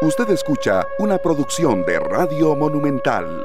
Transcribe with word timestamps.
Usted 0.00 0.30
escucha 0.30 0.86
una 1.00 1.18
producción 1.18 1.84
de 1.84 1.98
Radio 1.98 2.54
Monumental. 2.54 3.44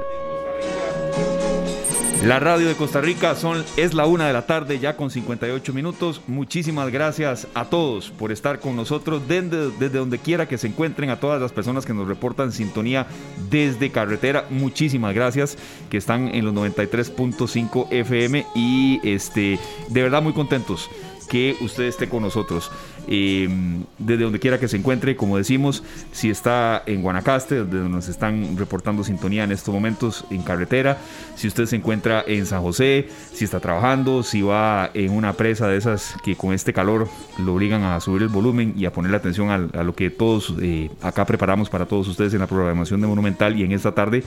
La 2.23 2.39
radio 2.39 2.67
de 2.67 2.75
Costa 2.75 3.01
Rica 3.01 3.33
son, 3.33 3.65
es 3.75 3.95
la 3.95 4.05
una 4.05 4.27
de 4.27 4.33
la 4.33 4.45
tarde 4.45 4.77
ya 4.77 4.95
con 4.95 5.09
58 5.09 5.73
minutos. 5.73 6.21
Muchísimas 6.27 6.91
gracias 6.91 7.47
a 7.55 7.65
todos 7.65 8.11
por 8.11 8.31
estar 8.31 8.59
con 8.59 8.75
nosotros 8.75 9.27
desde, 9.27 9.71
desde 9.71 9.97
donde 9.97 10.19
quiera 10.19 10.47
que 10.47 10.59
se 10.59 10.67
encuentren, 10.67 11.09
a 11.09 11.19
todas 11.19 11.41
las 11.41 11.51
personas 11.51 11.87
que 11.87 11.93
nos 11.95 12.07
reportan 12.07 12.51
sintonía 12.51 13.07
desde 13.49 13.89
carretera. 13.89 14.45
Muchísimas 14.51 15.15
gracias 15.15 15.57
que 15.89 15.97
están 15.97 16.27
en 16.35 16.45
los 16.45 16.53
93.5 16.53 17.87
FM 17.89 18.45
y 18.53 19.01
este, 19.03 19.59
de 19.89 20.03
verdad 20.03 20.21
muy 20.21 20.33
contentos 20.33 20.87
que 21.23 21.55
usted 21.61 21.83
esté 21.83 22.09
con 22.09 22.23
nosotros. 22.23 22.71
Eh, 23.07 23.49
desde 23.97 24.23
donde 24.23 24.39
quiera 24.39 24.59
que 24.59 24.67
se 24.67 24.77
encuentre, 24.77 25.15
como 25.15 25.37
decimos, 25.37 25.83
si 26.11 26.29
está 26.29 26.83
en 26.85 27.01
Guanacaste, 27.01 27.57
donde 27.57 27.89
nos 27.89 28.07
están 28.07 28.55
reportando 28.57 29.03
sintonía 29.03 29.43
en 29.43 29.51
estos 29.51 29.73
momentos 29.73 30.25
en 30.29 30.41
carretera, 30.41 30.97
si 31.35 31.47
usted 31.47 31.65
se 31.65 31.75
encuentra 31.75 32.23
en 32.25 32.45
San 32.45 32.61
José, 32.61 33.07
si 33.33 33.45
está 33.45 33.59
trabajando, 33.59 34.23
si 34.23 34.41
va 34.41 34.89
en 34.93 35.11
una 35.11 35.33
presa 35.33 35.67
de 35.67 35.77
esas 35.77 36.15
que 36.23 36.35
con 36.35 36.53
este 36.53 36.73
calor 36.73 37.07
lo 37.37 37.53
obligan 37.53 37.83
a 37.83 37.99
subir 37.99 38.21
el 38.21 38.29
volumen 38.29 38.73
y 38.77 38.85
a 38.85 38.93
ponerle 38.93 39.17
atención 39.17 39.49
a, 39.49 39.83
lo 39.83 39.95
que 39.95 40.09
todos 40.09 40.53
eh, 40.61 40.89
acá 41.01 41.25
preparamos 41.25 41.69
para 41.69 41.85
todos 41.85 42.07
ustedes 42.07 42.33
en 42.33 42.39
la 42.39 42.47
programación 42.47 43.01
de 43.01 43.07
Monumental 43.07 43.59
y 43.59 43.63
en 43.63 43.71
esta 43.71 43.93
tarde 43.93 44.23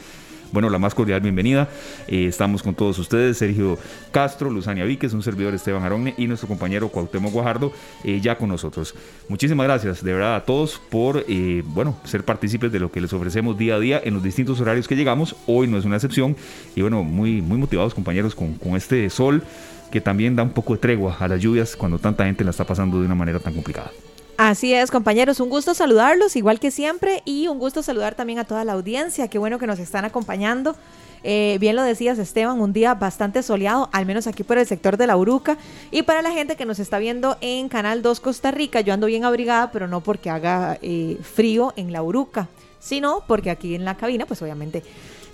bueno, 0.52 0.70
la 0.70 0.78
más 0.78 0.94
cordial 0.94 1.20
bienvenida. 1.20 1.68
Eh, 2.08 2.26
estamos 2.26 2.62
con 2.62 2.74
todos 2.74 2.98
ustedes, 2.98 3.38
Sergio 3.38 3.78
Castro, 4.10 4.50
Luzania 4.50 4.84
Víquez, 4.84 5.12
un 5.12 5.22
servidor 5.22 5.54
Esteban 5.54 5.82
Aronne 5.82 6.14
y 6.16 6.26
nuestro 6.26 6.48
compañero 6.48 6.88
Cuauhtémoc 6.88 7.32
Guajardo 7.32 7.72
eh, 8.04 8.20
ya 8.20 8.36
con 8.38 8.48
nosotros. 8.48 8.94
Muchísimas 9.28 9.66
gracias 9.66 10.02
de 10.02 10.12
verdad 10.12 10.36
a 10.36 10.44
todos 10.44 10.80
por, 10.90 11.24
eh, 11.28 11.62
bueno, 11.66 11.96
ser 12.04 12.24
partícipes 12.24 12.72
de 12.72 12.80
lo 12.80 12.90
que 12.90 13.00
les 13.00 13.12
ofrecemos 13.12 13.58
día 13.58 13.76
a 13.76 13.80
día 13.80 14.00
en 14.02 14.14
los 14.14 14.22
distintos 14.22 14.60
horarios 14.60 14.88
que 14.88 14.96
llegamos. 14.96 15.36
Hoy 15.46 15.66
no 15.66 15.78
es 15.78 15.84
una 15.84 15.96
excepción 15.96 16.36
y 16.74 16.82
bueno, 16.82 17.02
muy, 17.02 17.42
muy 17.42 17.58
motivados 17.58 17.94
compañeros 17.94 18.34
con, 18.34 18.54
con 18.54 18.76
este 18.76 19.08
sol 19.10 19.42
que 19.90 20.00
también 20.00 20.36
da 20.36 20.42
un 20.42 20.50
poco 20.50 20.74
de 20.74 20.80
tregua 20.80 21.16
a 21.18 21.28
las 21.28 21.40
lluvias 21.40 21.76
cuando 21.76 21.98
tanta 21.98 22.24
gente 22.24 22.44
la 22.44 22.50
está 22.50 22.64
pasando 22.64 22.98
de 23.00 23.06
una 23.06 23.14
manera 23.14 23.38
tan 23.38 23.54
complicada. 23.54 23.90
Así 24.38 24.74
es, 24.74 24.90
compañeros, 24.90 25.40
un 25.40 25.48
gusto 25.48 25.72
saludarlos, 25.72 26.36
igual 26.36 26.60
que 26.60 26.70
siempre, 26.70 27.22
y 27.24 27.48
un 27.48 27.58
gusto 27.58 27.82
saludar 27.82 28.14
también 28.14 28.38
a 28.38 28.44
toda 28.44 28.64
la 28.64 28.74
audiencia. 28.74 29.28
Qué 29.28 29.38
bueno 29.38 29.58
que 29.58 29.66
nos 29.66 29.78
están 29.78 30.04
acompañando. 30.04 30.76
Eh, 31.24 31.56
bien 31.58 31.74
lo 31.74 31.82
decías, 31.82 32.18
Esteban, 32.18 32.60
un 32.60 32.74
día 32.74 32.92
bastante 32.92 33.42
soleado, 33.42 33.88
al 33.92 34.04
menos 34.04 34.26
aquí 34.26 34.42
por 34.42 34.58
el 34.58 34.66
sector 34.66 34.98
de 34.98 35.06
la 35.06 35.16
Uruca. 35.16 35.56
Y 35.90 36.02
para 36.02 36.20
la 36.20 36.32
gente 36.32 36.54
que 36.54 36.66
nos 36.66 36.78
está 36.78 36.98
viendo 36.98 37.38
en 37.40 37.70
Canal 37.70 38.02
2 38.02 38.20
Costa 38.20 38.50
Rica, 38.50 38.82
yo 38.82 38.92
ando 38.92 39.06
bien 39.06 39.24
abrigada, 39.24 39.72
pero 39.72 39.88
no 39.88 40.02
porque 40.02 40.28
haga 40.28 40.78
eh, 40.82 41.16
frío 41.22 41.72
en 41.76 41.90
la 41.90 42.02
Uruca, 42.02 42.48
sino 42.78 43.22
porque 43.26 43.48
aquí 43.48 43.74
en 43.74 43.86
la 43.86 43.96
cabina, 43.96 44.26
pues 44.26 44.42
obviamente 44.42 44.82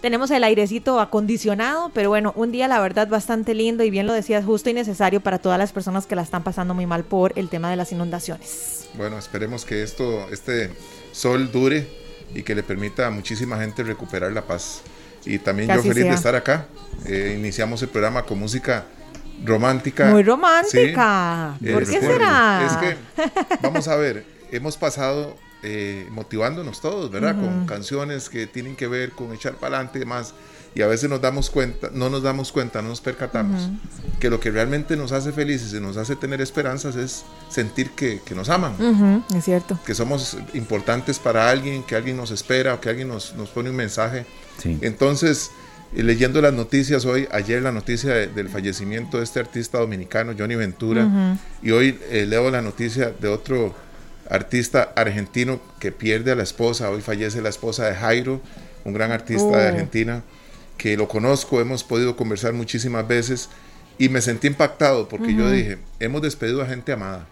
tenemos 0.03 0.33
el 0.33 0.43
airecito 0.43 1.01
acondicionado, 1.01 1.91
pero 1.95 2.11
bueno, 2.11 2.33
un 2.37 2.51
día 2.51 2.67
la 2.67 2.81
verdad 2.81 3.07
bastante 3.07 3.55
lindo 3.55 3.85
y 3.85 3.91
bien 3.91 4.07
lo 4.07 4.13
decías, 4.13 4.45
justo 4.45 4.69
y 4.69 4.75
necesario 4.75 5.21
para 5.21 5.39
todas 5.39 5.59
las 5.59 5.73
personas 5.73 6.07
que 6.07 6.17
la 6.17 6.23
están 6.23 6.43
pasando 6.43 6.75
muy 6.75 6.87
mal 6.87 7.05
por 7.05 7.33
el 7.39 7.49
tema 7.49 7.71
de 7.71 7.77
las 7.77 7.93
inundaciones. 7.93 8.89
Bueno, 8.95 9.17
esperemos 9.17 9.65
que 9.65 9.85
esto, 9.85 10.29
este 10.31 10.71
sol 11.13 11.53
dure 11.53 11.89
y 12.35 12.43
que 12.43 12.55
le 12.55 12.65
permita 12.65 13.07
a 13.07 13.11
muchísima 13.11 13.57
gente 13.59 13.85
recuperar 13.85 14.33
la 14.33 14.43
paz. 14.43 14.83
Y 15.25 15.39
también 15.39 15.69
yo 15.73 15.81
feliz 15.83 16.05
de 16.05 16.11
estar 16.11 16.35
acá. 16.35 16.67
Eh, 17.07 17.37
iniciamos 17.39 17.81
el 17.83 17.89
programa 17.89 18.25
con 18.25 18.41
música 18.41 18.85
romántica. 19.45 20.07
Muy 20.07 20.25
romántica. 20.25 21.57
¿Por 21.61 21.87
qué 21.89 22.01
será? 22.01 22.67
Es 22.67 22.77
que, 22.77 22.97
vamos 23.63 23.87
a 23.87 23.95
ver, 23.95 24.25
hemos 24.51 24.77
pasado 24.77 25.37
eh, 25.63 26.09
motivándonos 26.11 26.81
todos, 26.81 27.11
¿verdad? 27.11 27.37
Con 27.37 27.67
canciones 27.67 28.29
que 28.29 28.47
tienen 28.47 28.75
que 28.75 28.89
ver 28.89 29.13
con 29.13 29.33
echar 29.33 29.55
para 29.55 29.77
adelante 29.77 29.99
y 29.99 30.01
demás. 30.01 30.35
Y 30.75 30.83
a 30.83 30.87
veces 30.87 31.09
nos 31.11 31.21
damos 31.21 31.51
cuenta, 31.51 31.91
no 31.93 32.09
nos 32.09 32.23
damos 32.23 32.51
cuenta, 32.51 32.81
no 32.81 32.89
nos 32.89 33.01
percatamos 33.01 33.69
que 34.19 34.31
lo 34.31 34.41
que 34.41 34.51
realmente 34.51 34.97
nos 34.97 35.13
hace 35.13 35.31
felices 35.31 35.75
y 35.75 35.81
nos 35.81 35.99
hace 35.99 36.17
tener 36.17 36.41
esperanzas 36.41 36.97
es 36.97 37.25
sentir 37.51 37.91
que, 37.91 38.21
nos 38.35 38.49
aman. 38.49 39.23
Es 39.37 39.45
cierto. 39.45 39.79
Que 39.85 39.95
somos 39.95 40.39
importantes 40.55 41.19
para 41.19 41.51
alguien, 41.51 41.83
que 41.83 41.95
alguien 41.95 42.17
nos 42.17 42.31
espera 42.31 42.75
o 42.75 42.81
que 42.81 42.89
alguien 42.89 43.09
nos, 43.09 43.33
pone 43.55 43.69
un 43.69 43.77
mensaje. 43.77 44.25
Entonces, 44.65 45.51
eh, 45.95 46.03
leyendo 46.03 46.41
las 46.41 46.55
noticias 46.55 47.05
hoy, 47.05 47.29
ayer 47.31 47.63
la 47.63 47.73
noticia 47.73 48.15
del 48.15 48.49
fallecimiento 48.49 49.19
de 49.19 49.25
este 49.25 49.41
artista 49.41 49.79
dominicano, 49.79 50.33
Johnny 50.37 50.55
Ventura, 50.55 51.39
y 51.63 51.71
hoy 51.71 51.99
eh, 52.11 52.25
leo 52.27 52.51
la 52.51 52.63
noticia 52.63 53.13
de 53.21 53.29
otro 53.29 53.75
artista 54.29 54.93
argentino 54.97 55.61
que 55.79 55.93
pierde 55.93 56.33
a 56.33 56.35
la 56.35 56.43
esposa, 56.43 56.91
hoy 56.91 57.01
fallece 57.01 57.43
la 57.43 57.49
esposa 57.49 57.87
de 57.87 57.95
Jairo, 57.95 58.41
un 58.85 58.95
gran 58.95 59.13
artista 59.13 59.57
de 59.57 59.67
oh. 59.67 59.69
Argentina, 59.69 60.23
que 60.77 60.97
lo 60.97 61.09
conozco, 61.09 61.61
hemos 61.61 61.85
podido 61.85 62.17
conversar 62.17 62.53
muchísimas 62.53 63.07
veces 63.07 63.49
y 63.99 64.09
me 64.09 64.21
sentí 64.21 64.49
impactado 64.49 65.09
porque 65.09 65.35
yo 65.35 65.51
dije, 65.51 65.79
hemos 66.01 66.23
despedido 66.23 66.63
a 66.63 66.67
gente 66.67 66.93
amada, 66.93 67.27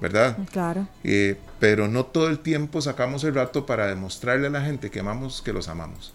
¿verdad? 0.00 0.38
Claro. 0.50 0.88
Eh, 1.04 1.36
pero 1.60 1.88
no 1.88 2.04
todo 2.06 2.28
el 2.28 2.40
tiempo 2.40 2.80
sacamos 2.80 3.22
el 3.24 3.34
rato 3.34 3.66
para 3.66 3.86
demostrarle 3.86 4.48
a 4.48 4.50
la 4.50 4.62
gente 4.62 4.90
que 4.90 5.00
amamos, 5.00 5.42
que 5.42 5.52
los 5.52 5.68
amamos. 5.68 6.14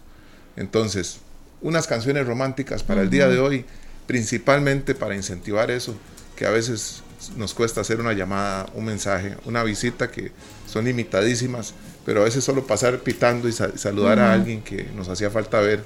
Entonces, 0.56 1.20
unas 1.62 1.86
canciones 1.86 2.26
románticas 2.26 2.82
para 2.82 3.02
el 3.02 3.10
día 3.10 3.28
de 3.28 3.38
hoy, 3.38 3.64
principalmente 4.06 4.94
para 4.94 5.14
incentivar 5.14 5.70
eso, 5.70 5.94
que 6.36 6.46
a 6.46 6.50
veces 6.50 7.02
nos 7.36 7.54
cuesta 7.54 7.80
hacer 7.80 8.00
una 8.00 8.12
llamada, 8.12 8.66
un 8.74 8.84
mensaje, 8.84 9.36
una 9.44 9.62
visita 9.62 10.10
que 10.10 10.32
son 10.66 10.84
limitadísimas, 10.84 11.74
pero 12.04 12.22
a 12.22 12.24
veces 12.24 12.44
solo 12.44 12.66
pasar 12.66 12.98
pitando 13.00 13.48
y 13.48 13.52
saludar 13.52 14.18
a 14.18 14.32
alguien 14.32 14.62
que 14.62 14.84
nos 14.94 15.08
hacía 15.08 15.30
falta 15.30 15.60
ver 15.60 15.82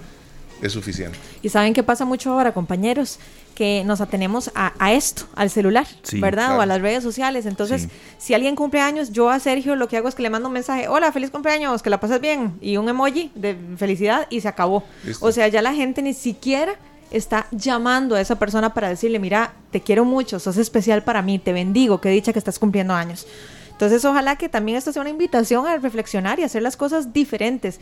es 0.62 0.72
suficiente. 0.72 1.18
Y 1.42 1.48
saben 1.48 1.74
qué 1.74 1.82
pasa 1.82 2.04
mucho 2.04 2.32
ahora, 2.32 2.54
compañeros, 2.54 3.18
que 3.54 3.84
nos 3.84 4.00
atenemos 4.00 4.50
a, 4.54 4.92
esto, 4.92 5.26
al 5.34 5.50
celular, 5.50 5.86
¿verdad? 6.14 6.58
O 6.58 6.60
a 6.60 6.66
las 6.66 6.80
redes 6.80 7.02
sociales. 7.02 7.46
Entonces, 7.46 7.88
si 8.18 8.34
alguien 8.34 8.56
cumple 8.56 8.80
años, 8.80 9.12
yo 9.12 9.30
a 9.30 9.38
Sergio 9.38 9.76
lo 9.76 9.88
que 9.88 9.96
hago 9.96 10.08
es 10.08 10.14
que 10.14 10.22
le 10.22 10.30
mando 10.30 10.48
un 10.48 10.54
mensaje, 10.54 10.88
hola, 10.88 11.12
feliz 11.12 11.30
cumpleaños, 11.30 11.82
que 11.82 11.90
la 11.90 12.00
pases 12.00 12.20
bien, 12.20 12.56
y 12.60 12.76
un 12.76 12.88
emoji 12.88 13.30
de 13.34 13.56
felicidad 13.76 14.26
y 14.30 14.40
se 14.40 14.48
acabó. 14.48 14.84
O 15.20 15.32
sea, 15.32 15.48
ya 15.48 15.62
la 15.62 15.74
gente 15.74 16.02
ni 16.02 16.14
siquiera 16.14 16.76
está 17.10 17.46
llamando 17.50 18.16
a 18.16 18.20
esa 18.20 18.38
persona 18.38 18.74
para 18.74 18.88
decirle, 18.88 19.18
mira, 19.18 19.54
te 19.70 19.80
quiero 19.80 20.04
mucho, 20.04 20.38
sos 20.38 20.56
especial 20.56 21.02
para 21.02 21.22
mí, 21.22 21.38
te 21.38 21.52
bendigo, 21.52 22.00
qué 22.00 22.08
dicha 22.08 22.32
que 22.32 22.38
estás 22.38 22.58
cumpliendo 22.58 22.94
años. 22.94 23.26
Entonces, 23.70 24.04
ojalá 24.04 24.36
que 24.36 24.48
también 24.48 24.78
esto 24.78 24.92
sea 24.92 25.02
una 25.02 25.10
invitación 25.10 25.66
a 25.66 25.76
reflexionar 25.76 26.38
y 26.38 26.44
hacer 26.44 26.62
las 26.62 26.76
cosas 26.76 27.12
diferentes. 27.12 27.80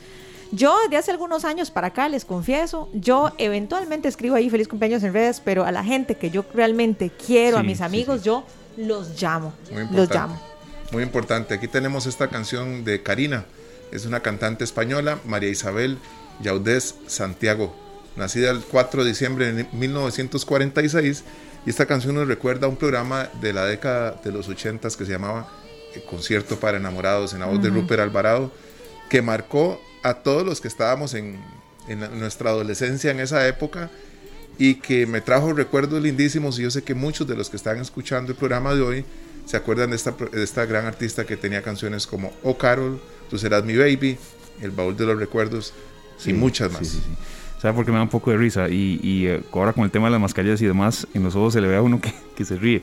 Yo 0.50 0.75
de 0.91 0.97
hace 0.97 1.11
algunos 1.11 1.44
años 1.44 1.71
para 1.71 1.88
acá, 1.88 2.09
les 2.09 2.25
confieso, 2.25 2.88
yo 2.93 3.32
eventualmente 3.38 4.09
escribo 4.09 4.37
ahí 4.37 4.50
feliz 4.50 4.69
cumpleaños 4.69 5.03
en 5.03 5.12
redes, 5.12 5.41
pero 5.43 5.65
a 5.65 5.72
la 5.72 5.84
gente 5.84 6.16
que 6.16 6.31
yo 6.31 6.44
realmente 6.55 7.11
quiero, 7.11 7.59
a 7.59 7.62
mis 7.62 7.81
amigos, 7.81 8.22
yo 8.22 8.44
los 8.77 9.21
llamo. 9.21 9.53
los 9.91 10.11
llamo. 10.11 10.38
Muy 10.93 11.03
importante. 11.03 11.55
Aquí 11.55 11.69
tenemos 11.69 12.06
esta 12.06 12.28
canción 12.28 12.84
de 12.84 13.03
Karina. 13.03 13.44
Es 13.93 14.05
una 14.05 14.21
cantante 14.21 14.65
española, 14.65 15.19
María 15.25 15.49
Isabel 15.50 15.99
Yaudés 16.41 16.97
Santiago 17.06 17.81
nacida 18.17 18.50
el 18.50 18.61
4 18.61 19.05
de 19.05 19.11
diciembre 19.11 19.53
de 19.53 19.67
1946, 19.73 21.25
y 21.65 21.71
esta 21.71 21.87
canción 21.87 22.15
nos 22.15 22.27
recuerda 22.27 22.67
a 22.67 22.71
un 22.71 22.77
programa 22.77 23.28
de 23.41 23.53
la 23.53 23.65
década 23.67 24.21
de 24.25 24.33
los 24.33 24.49
80 24.49 24.89
que 24.89 25.05
se 25.05 25.12
llamaba 25.12 25.49
eh, 25.95 26.03
Concierto 26.09 26.59
para 26.59 26.78
Enamorados 26.78 27.33
en 27.34 27.41
la 27.41 27.47
voz 27.47 27.62
de 27.62 27.71
Rupert 27.71 28.00
Alvarado, 28.00 28.53
que 29.09 29.23
marcó 29.23 29.81
a 30.03 30.15
todos 30.15 30.45
los 30.45 30.61
que 30.61 30.69
estábamos 30.69 31.15
en, 31.15 31.39
nuestra 32.19 32.50
adolescencia 32.50 33.11
en 33.11 33.19
esa 33.19 33.47
época 33.49 33.91
y 34.56 34.77
que 34.77 35.05
me 35.05 35.21
trajo 35.21 35.53
recuerdos 35.53 36.00
lindísimos 36.00 36.59
y 36.59 36.62
yo 36.62 36.71
sé 36.71 36.83
que 36.83 36.94
muchos 36.94 37.27
de 37.27 37.34
los 37.34 37.50
que 37.50 37.56
están 37.56 37.79
escuchando 37.81 38.31
el 38.31 38.39
programa 38.39 38.73
de 38.73 38.83
hoy 38.83 39.05
se 39.47 39.56
acuerdan 39.56 39.91
de 39.91 39.97
esta, 39.97 40.15
esta 40.33 40.65
gran 40.65 40.87
artista 40.87 41.25
que 41.25 41.37
tenía 41.37 41.61
canciones 41.61 42.06
como 42.06 42.32
Oh 42.44 42.56
Carol, 42.56 43.00
Tú 43.32 43.38
serás 43.38 43.64
mi 43.64 43.75
baby, 43.75 44.19
El 44.61 44.73
baúl 44.73 44.94
de 44.94 45.06
los 45.06 45.19
recuerdos 45.19 45.73
y 46.26 46.35
muchas 46.35 46.70
más. 46.70 46.99
¿Sabe 47.62 47.75
por 47.75 47.85
qué 47.85 47.93
me 47.93 47.99
da 47.99 48.03
un 48.03 48.09
poco 48.09 48.32
de 48.32 48.38
risa? 48.38 48.69
Y, 48.69 48.99
y 49.05 49.29
eh, 49.29 49.41
ahora 49.53 49.73
con 49.73 49.85
el 49.85 49.93
tema 49.93 50.09
de 50.09 50.11
las 50.11 50.20
mascarillas 50.20 50.61
y 50.62 50.67
demás, 50.67 51.06
en 51.14 51.23
los 51.23 51.37
ojos 51.37 51.53
se 51.53 51.61
le 51.61 51.69
ve 51.69 51.76
a 51.76 51.82
uno 51.82 52.00
que, 52.00 52.12
que 52.35 52.44
se 52.44 52.56
ríe 52.56 52.82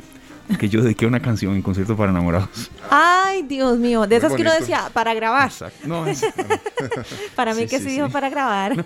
que 0.58 0.70
yo 0.70 0.82
dediqué 0.82 1.06
una 1.06 1.20
canción 1.20 1.56
en 1.56 1.62
concierto 1.62 1.96
para 1.96 2.12
enamorados. 2.12 2.72
Ay, 2.90 3.44
Dios 3.44 3.78
mío, 3.78 4.08
de 4.08 4.16
esas 4.16 4.34
que 4.34 4.42
uno 4.42 4.52
decía 4.52 4.90
para 4.94 5.14
grabar. 5.14 5.50
Exacto. 5.50 5.88
No, 5.88 6.06
para 7.36 7.54
mí 7.54 7.68
que 7.68 7.80
sí, 7.80 7.90
dijo 7.90 8.10
para 8.10 8.30
grabar. 8.30 8.84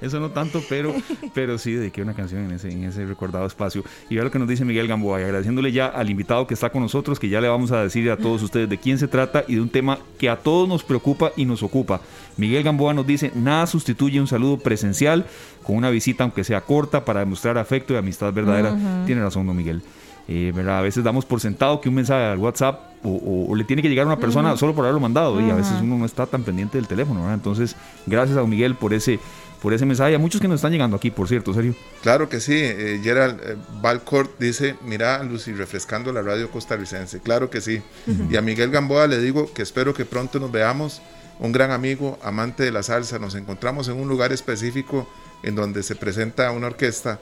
eso 0.00 0.20
no 0.20 0.30
tanto, 0.30 0.62
pero, 0.68 0.94
pero 1.34 1.58
sí 1.58 1.72
dediqué 1.72 2.02
una 2.02 2.14
canción 2.14 2.44
en 2.44 2.52
ese, 2.52 2.70
en 2.70 2.84
ese 2.84 3.04
recordado 3.04 3.46
espacio. 3.46 3.84
Y 4.08 4.14
vea 4.14 4.24
lo 4.24 4.30
que 4.30 4.38
nos 4.38 4.48
dice 4.48 4.64
Miguel 4.64 4.88
Gamboa, 4.88 5.20
y 5.20 5.24
agradeciéndole 5.24 5.72
ya 5.72 5.86
al 5.86 6.08
invitado 6.08 6.46
que 6.46 6.54
está 6.54 6.70
con 6.70 6.82
nosotros, 6.82 7.18
que 7.18 7.28
ya 7.28 7.40
le 7.40 7.48
vamos 7.48 7.72
a 7.72 7.82
decir 7.82 8.10
a 8.10 8.16
todos 8.16 8.42
ustedes 8.42 8.68
de 8.68 8.78
quién 8.78 8.98
se 8.98 9.08
trata 9.08 9.44
y 9.46 9.56
de 9.56 9.60
un 9.60 9.68
tema 9.68 9.98
que 10.18 10.30
a 10.30 10.36
todos 10.36 10.68
nos 10.68 10.82
preocupa 10.82 11.32
y 11.36 11.44
nos 11.44 11.62
ocupa. 11.62 12.00
Miguel 12.36 12.62
Gamboa 12.62 12.94
nos 12.94 13.06
dice, 13.06 13.32
nada 13.34 13.66
sustituye 13.66 14.20
un 14.20 14.26
saludo 14.26 14.58
presencial 14.58 15.26
con 15.62 15.76
una 15.76 15.90
visita, 15.90 16.24
aunque 16.24 16.44
sea 16.44 16.62
corta, 16.62 17.04
para 17.04 17.20
demostrar 17.20 17.58
afecto 17.58 17.92
y 17.92 17.96
amistad 17.96 18.32
verdadera. 18.32 18.74
Tiene 19.06 19.22
razón, 19.22 19.46
don 19.46 19.56
Miguel 19.56 19.82
Eh, 20.28 20.52
¿verdad? 20.54 20.78
A 20.78 20.82
veces 20.82 21.02
damos 21.02 21.24
por 21.24 21.40
sentado 21.40 21.80
que 21.80 21.88
un 21.88 21.96
mensaje 21.96 22.24
al 22.24 22.38
WhatsApp 22.38 22.92
o, 23.04 23.54
le 23.56 23.64
tiene 23.64 23.82
que 23.82 23.88
llegar 23.88 24.04
a 24.04 24.06
una 24.06 24.18
persona 24.18 24.56
solo 24.56 24.74
por 24.74 24.84
haberlo 24.84 25.00
mandado 25.00 25.40
y 25.40 25.50
a 25.50 25.54
veces 25.56 25.74
uno 25.82 25.98
no 25.98 26.06
está 26.06 26.26
tan 26.26 26.44
pendiente 26.44 26.78
del 26.78 26.86
teléfono. 26.86 27.20
¿verdad? 27.20 27.34
Entonces, 27.34 27.74
gracias 28.06 28.36
a 28.36 28.40
don 28.40 28.50
Miguel 28.50 28.76
por 28.76 28.94
ese, 28.94 29.18
por 29.60 29.72
ese 29.72 29.84
mensaje. 29.84 30.14
A 30.14 30.18
muchos 30.18 30.40
que 30.40 30.46
nos 30.46 30.56
están 30.56 30.70
llegando 30.70 30.96
aquí, 30.96 31.10
por 31.10 31.26
cierto, 31.26 31.52
serio. 31.52 31.74
Claro 32.02 32.28
que 32.28 32.38
sí. 32.38 32.54
Eh, 32.54 33.00
Gerald 33.02 33.40
eh, 33.42 33.56
Valcourt 33.80 34.38
dice, 34.38 34.76
mira, 34.84 35.22
Lucy, 35.24 35.52
refrescando 35.52 36.12
la 36.12 36.22
radio 36.22 36.50
costarricense. 36.50 37.18
Claro 37.20 37.50
que 37.50 37.60
sí. 37.60 37.82
Y 38.30 38.36
a 38.36 38.40
Miguel 38.40 38.70
Gamboa 38.70 39.08
le 39.08 39.18
digo 39.18 39.52
que 39.52 39.62
espero 39.62 39.92
que 39.94 40.04
pronto 40.04 40.38
nos 40.38 40.52
veamos. 40.52 41.02
Un 41.40 41.50
gran 41.50 41.72
amigo, 41.72 42.20
amante 42.22 42.62
de 42.62 42.70
la 42.70 42.84
salsa. 42.84 43.18
Nos 43.18 43.34
encontramos 43.34 43.88
en 43.88 43.98
un 44.00 44.08
lugar 44.08 44.32
específico 44.32 45.08
en 45.42 45.56
donde 45.56 45.82
se 45.82 45.96
presenta 45.96 46.52
una 46.52 46.68
orquesta 46.68 47.18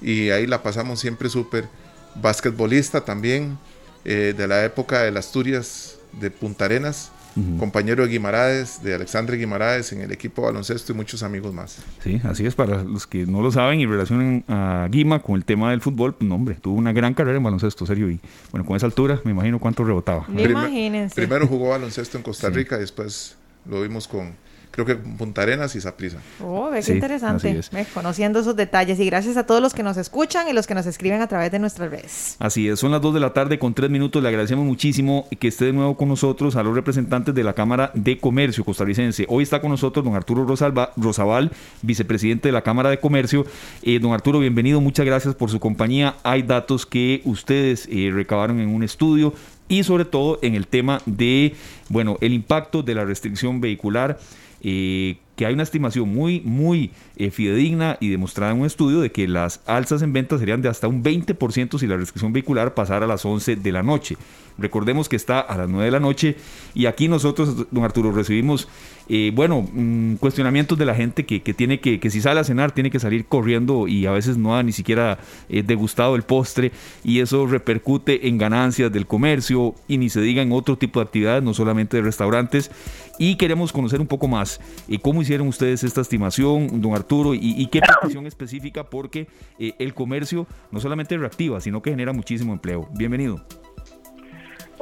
y 0.00 0.30
ahí 0.30 0.46
la 0.46 0.62
pasamos 0.62 1.00
siempre 1.00 1.28
súper 1.28 1.68
basquetbolista 2.14 3.04
también, 3.04 3.58
eh, 4.04 4.34
de 4.36 4.46
la 4.46 4.64
época 4.64 5.02
de 5.02 5.10
las 5.10 5.26
Asturias 5.26 5.98
de 6.20 6.30
Punta 6.30 6.66
Arenas, 6.66 7.10
compañero 7.58 8.04
de 8.04 8.12
Guimaraes, 8.12 8.80
de 8.84 8.94
Alexandre 8.94 9.36
Guimaraes 9.36 9.92
en 9.92 10.02
el 10.02 10.12
equipo 10.12 10.42
baloncesto 10.42 10.92
y 10.92 10.94
muchos 10.94 11.24
amigos 11.24 11.52
más. 11.52 11.78
Sí, 12.00 12.20
así 12.22 12.46
es, 12.46 12.54
para 12.54 12.84
los 12.84 13.08
que 13.08 13.26
no 13.26 13.42
lo 13.42 13.50
saben 13.50 13.80
y 13.80 13.86
relacionan 13.86 14.44
a 14.46 14.86
Guima 14.88 15.20
con 15.20 15.34
el 15.34 15.44
tema 15.44 15.70
del 15.70 15.80
fútbol, 15.80 16.14
pues 16.14 16.30
hombre, 16.30 16.54
tuvo 16.54 16.76
una 16.76 16.92
gran 16.92 17.12
carrera 17.12 17.38
en 17.38 17.42
baloncesto, 17.42 17.86
serio, 17.86 18.08
y 18.08 18.20
bueno, 18.52 18.64
con 18.64 18.76
esa 18.76 18.86
altura 18.86 19.20
me 19.24 19.32
imagino 19.32 19.58
cuánto 19.58 19.82
rebotaba. 19.82 20.26
Imagínense. 20.28 21.16
Primero 21.16 21.48
jugó 21.48 21.70
baloncesto 21.70 22.16
en 22.18 22.22
Costa 22.22 22.50
Rica 22.50 22.76
y 22.76 22.80
después 22.80 23.36
lo 23.66 23.82
vimos 23.82 24.06
con 24.06 24.34
creo 24.74 24.86
que 24.86 24.96
Punta 24.96 25.42
Arenas 25.42 25.74
y 25.76 25.80
Saprisa. 25.80 26.18
Oh, 26.40 26.68
ve 26.70 26.82
qué 26.82 26.94
interesante. 26.94 27.60
conociendo 27.94 28.40
esos 28.40 28.56
detalles 28.56 28.98
y 28.98 29.06
gracias 29.06 29.36
a 29.36 29.46
todos 29.46 29.62
los 29.62 29.72
que 29.72 29.82
nos 29.82 29.96
escuchan 29.96 30.48
y 30.48 30.52
los 30.52 30.66
que 30.66 30.74
nos 30.74 30.86
escriben 30.86 31.22
a 31.22 31.28
través 31.28 31.52
de 31.52 31.60
nuestras 31.60 31.90
redes. 31.90 32.36
Así 32.40 32.68
es, 32.68 32.80
son 32.80 32.90
las 32.90 33.00
2 33.00 33.14
de 33.14 33.20
la 33.20 33.32
tarde 33.32 33.58
con 33.58 33.72
3 33.72 33.88
minutos. 33.88 34.22
Le 34.22 34.28
agradecemos 34.28 34.64
muchísimo 34.64 35.28
que 35.38 35.48
esté 35.48 35.66
de 35.66 35.72
nuevo 35.72 35.96
con 35.96 36.08
nosotros 36.08 36.56
a 36.56 36.62
los 36.62 36.74
representantes 36.74 37.34
de 37.34 37.44
la 37.44 37.52
Cámara 37.52 37.92
de 37.94 38.18
Comercio 38.18 38.64
costarricense. 38.64 39.26
Hoy 39.28 39.44
está 39.44 39.60
con 39.60 39.70
nosotros 39.70 40.04
don 40.04 40.14
Arturo 40.14 40.44
Rosalba, 40.44 40.92
Rosabal, 40.96 41.52
vicepresidente 41.82 42.48
de 42.48 42.52
la 42.52 42.62
Cámara 42.62 42.90
de 42.90 42.98
Comercio. 42.98 43.46
Eh, 43.82 43.98
don 44.00 44.12
Arturo, 44.12 44.40
bienvenido, 44.40 44.80
muchas 44.80 45.06
gracias 45.06 45.34
por 45.34 45.50
su 45.50 45.60
compañía. 45.60 46.16
Hay 46.24 46.42
datos 46.42 46.84
que 46.84 47.22
ustedes 47.24 47.88
eh, 47.90 48.10
recabaron 48.12 48.60
en 48.60 48.68
un 48.68 48.82
estudio 48.82 49.34
y 49.68 49.84
sobre 49.84 50.04
todo 50.04 50.38
en 50.42 50.54
el 50.54 50.66
tema 50.66 51.00
de, 51.06 51.54
bueno, 51.88 52.18
el 52.20 52.32
impacto 52.32 52.82
de 52.82 52.94
la 52.94 53.04
restricción 53.04 53.60
vehicular 53.60 54.18
eh, 54.64 55.18
que 55.36 55.44
hay 55.46 55.52
una 55.52 55.62
estimación 55.62 56.08
muy, 56.08 56.40
muy 56.40 56.90
eh, 57.16 57.30
fidedigna 57.30 57.98
y 58.00 58.08
demostrada 58.08 58.52
en 58.52 58.60
un 58.60 58.66
estudio 58.66 59.00
de 59.00 59.12
que 59.12 59.28
las 59.28 59.60
alzas 59.66 60.00
en 60.02 60.12
ventas 60.12 60.40
serían 60.40 60.62
de 60.62 60.68
hasta 60.68 60.88
un 60.88 61.02
20% 61.04 61.78
si 61.78 61.86
la 61.86 61.96
restricción 61.96 62.32
vehicular 62.32 62.74
pasara 62.74 63.04
a 63.04 63.08
las 63.08 63.24
11 63.24 63.56
de 63.56 63.72
la 63.72 63.82
noche. 63.82 64.16
Recordemos 64.56 65.08
que 65.08 65.16
está 65.16 65.40
a 65.40 65.56
las 65.56 65.68
9 65.68 65.86
de 65.86 65.90
la 65.90 66.00
noche 66.00 66.36
y 66.74 66.86
aquí 66.86 67.08
nosotros, 67.08 67.66
don 67.72 67.84
Arturo, 67.84 68.12
recibimos, 68.12 68.68
eh, 69.08 69.32
bueno, 69.34 69.66
mm, 69.72 70.14
cuestionamientos 70.14 70.78
de 70.78 70.86
la 70.86 70.94
gente 70.94 71.26
que, 71.26 71.40
tiene 71.54 71.80
que, 71.80 71.98
que 71.98 72.10
si 72.10 72.20
sale 72.20 72.38
a 72.38 72.44
cenar, 72.44 72.70
tiene 72.70 72.90
que 72.90 73.00
salir 73.00 73.24
corriendo 73.26 73.88
y 73.88 74.06
a 74.06 74.12
veces 74.12 74.36
no 74.36 74.56
ha 74.56 74.62
ni 74.62 74.70
siquiera 74.70 75.18
eh, 75.48 75.64
degustado 75.64 76.14
el 76.14 76.22
postre 76.22 76.70
y 77.02 77.20
eso 77.20 77.46
repercute 77.46 78.28
en 78.28 78.38
ganancias 78.38 78.92
del 78.92 79.06
comercio 79.06 79.74
y 79.88 79.98
ni 79.98 80.08
se 80.08 80.20
diga 80.20 80.40
en 80.42 80.52
otro 80.52 80.78
tipo 80.78 81.00
de 81.00 81.06
actividades, 81.06 81.42
no 81.42 81.52
solamente 81.52 81.96
de 81.96 82.04
restaurantes. 82.04 82.70
Y 83.18 83.36
queremos 83.36 83.72
conocer 83.72 84.00
un 84.00 84.06
poco 84.06 84.28
más 84.28 84.60
eh, 84.88 84.98
cómo 85.00 85.22
hicieron 85.22 85.48
ustedes 85.48 85.82
esta 85.82 86.00
estimación, 86.00 86.80
don 86.80 86.94
Arturo, 86.94 87.34
y, 87.34 87.66
qué 87.66 87.80
petición 87.80 88.26
específica, 88.26 88.84
porque 88.84 89.28
el 89.58 89.94
comercio 89.94 90.46
no 90.70 90.80
solamente 90.80 91.16
reactiva, 91.16 91.60
sino 91.60 91.82
que 91.82 91.90
genera 91.90 92.12
muchísimo 92.12 92.52
empleo. 92.52 92.88
Bienvenido. 92.92 93.44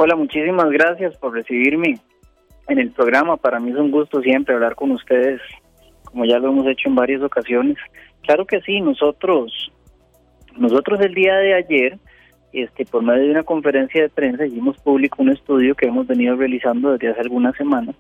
Hola, 0.05 0.17
muchísimas 0.17 0.69
gracias 0.69 1.17
por 1.19 1.33
recibirme 1.33 1.95
en 2.67 2.79
el 2.81 2.91
programa. 2.91 3.37
Para 3.37 3.61
mí 3.61 3.71
es 3.71 3.77
un 3.77 3.93
gusto 3.93 4.21
siempre 4.21 4.53
hablar 4.53 4.75
con 4.75 4.91
ustedes, 4.91 5.41
como 6.07 6.25
ya 6.25 6.41
lo 6.41 6.49
hemos 6.49 6.67
hecho 6.67 6.89
en 6.89 6.97
varias 6.97 7.23
ocasiones. 7.23 7.77
Claro 8.23 8.45
que 8.45 8.61
sí, 8.63 8.81
nosotros, 8.81 9.71
nosotros 10.57 10.99
el 11.03 11.15
día 11.15 11.37
de 11.37 11.55
ayer, 11.55 11.99
este, 12.53 12.85
por 12.85 13.05
medio 13.05 13.23
de 13.23 13.31
una 13.31 13.45
conferencia 13.45 14.03
de 14.03 14.09
prensa, 14.09 14.45
hicimos 14.45 14.77
público 14.79 15.23
un 15.23 15.29
estudio 15.29 15.77
que 15.77 15.87
hemos 15.87 16.09
venido 16.09 16.35
realizando 16.35 16.91
desde 16.91 17.11
hace 17.11 17.21
algunas 17.21 17.55
semanas, 17.55 17.95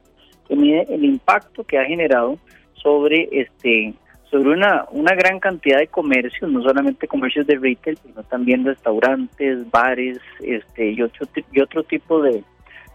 que 0.49 0.57
mide 0.57 0.85
el 0.93 1.05
impacto 1.05 1.63
que 1.63 1.79
ha 1.79 1.85
generado 1.85 2.37
sobre 2.83 3.29
este 3.31 3.95
sobre 4.33 4.51
una, 4.51 4.87
una 4.91 5.15
gran 5.15 5.39
cantidad 5.39 5.79
de 5.79 5.89
comercios, 5.89 6.51
no 6.51 6.63
solamente 6.63 7.07
comercios 7.07 7.47
de 7.47 7.59
retail, 7.59 7.99
sino 7.99 8.23
también 8.25 8.65
restaurantes, 8.65 9.71
bares 9.71 10.19
este, 10.41 10.93
y, 10.93 11.03
otro, 11.03 11.29
y 11.53 11.61
otro 11.61 11.83
tipo 11.85 12.21
de, 12.23 12.43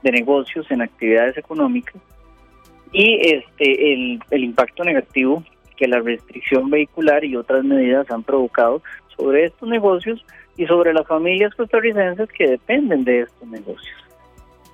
negocios 0.02 0.66
en 0.72 0.82
actividades 0.82 1.38
económicas. 1.38 2.02
Y 2.94 3.20
este 3.28 3.94
el, 3.94 4.20
el 4.32 4.44
impacto 4.46 4.86
negativo 4.86 5.44
que 5.76 5.86
la 5.86 6.00
restricción 6.00 6.70
vehicular 6.70 7.26
y 7.26 7.36
otras 7.36 7.66
medidas 7.66 8.10
han 8.10 8.24
provocado 8.24 8.82
sobre 9.18 9.46
estos 9.46 9.68
negocios 9.68 10.26
y 10.56 10.66
sobre 10.66 10.94
las 10.94 11.06
familias 11.06 11.54
costarricenses 11.56 12.30
que 12.32 12.48
dependen 12.48 13.04
de 13.04 13.22
estos 13.22 13.48
negocios. 13.50 13.98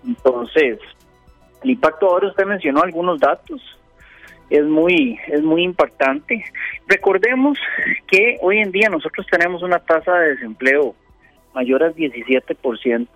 Entonces, 0.06 0.77
el 1.63 1.71
impacto 1.71 2.07
ahora 2.07 2.27
usted 2.27 2.45
mencionó 2.45 2.83
algunos 2.83 3.19
datos, 3.19 3.62
es 4.50 4.66
muy 4.66 5.19
es 5.28 5.42
muy 5.42 5.63
impactante. 5.63 6.44
Recordemos 6.88 7.57
que 8.07 8.38
hoy 8.42 8.60
en 8.60 8.72
día 8.72 8.90
nosotros 8.90 9.25
tenemos 9.30 9.63
una 9.63 9.80
tasa 9.80 10.13
de 10.19 10.36
desempleo 10.36 10.95
mayor 11.54 11.84
al 11.84 11.95
17%, 11.95 13.07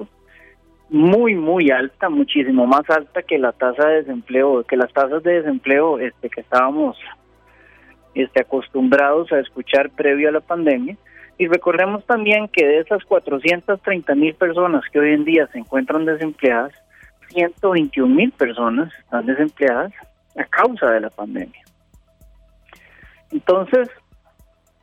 muy 0.90 1.36
muy 1.36 1.70
alta, 1.72 2.10
muchísimo 2.10 2.66
más 2.66 2.90
alta 2.90 3.22
que 3.24 3.38
la 3.38 3.52
tasa 3.52 3.88
de 3.88 3.96
desempleo, 3.98 4.64
que 4.64 4.78
las 4.78 4.92
tasas 4.94 5.24
de 5.24 5.42
desempleo 5.42 6.00
este 6.00 6.30
que 6.30 6.42
estábamos 6.42 6.98
este 8.16 8.42
acostumbrados 8.42 9.32
a 9.32 9.40
escuchar 9.40 9.90
previo 9.92 10.30
a 10.30 10.32
la 10.32 10.42
pandemia. 10.42 10.98
Y 11.40 11.48
recordemos 11.48 12.04
también 12.06 12.48
que 12.48 12.66
de 12.66 12.80
esas 12.80 13.04
430 13.04 14.16
mil 14.16 14.34
personas 14.34 14.84
que 14.92 15.00
hoy 15.00 15.14
en 15.14 15.24
día 15.24 15.48
se 15.52 15.60
encuentran 15.60 16.06
desempleadas, 16.06 16.74
121 17.30 18.16
mil 18.16 18.32
personas 18.32 18.92
están 19.04 19.26
desempleadas 19.28 19.94
a 20.38 20.46
causa 20.46 20.92
de 20.92 21.02
la 21.02 21.10
pandemia. 21.10 21.64
Entonces, 23.32 23.90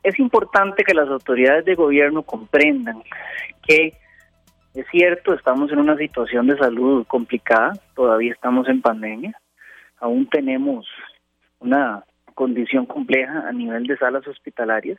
es 0.02 0.18
importante 0.18 0.84
que 0.84 0.94
las 0.94 1.08
autoridades 1.08 1.64
de 1.64 1.74
gobierno 1.74 2.22
comprendan 2.22 3.02
que 3.66 3.94
es 4.74 4.86
cierto, 4.90 5.34
estamos 5.34 5.70
en 5.70 5.78
una 5.78 5.96
situación 5.96 6.48
de 6.48 6.58
salud 6.58 7.06
complicada, 7.06 7.74
todavía 7.94 8.32
estamos 8.32 8.68
en 8.68 8.82
pandemia, 8.82 9.32
aún 10.00 10.28
tenemos 10.28 10.86
una 11.60 12.04
condición 12.34 12.84
compleja 12.84 13.48
a 13.48 13.52
nivel 13.52 13.86
de 13.86 13.96
salas 13.96 14.26
hospitalarias. 14.26 14.98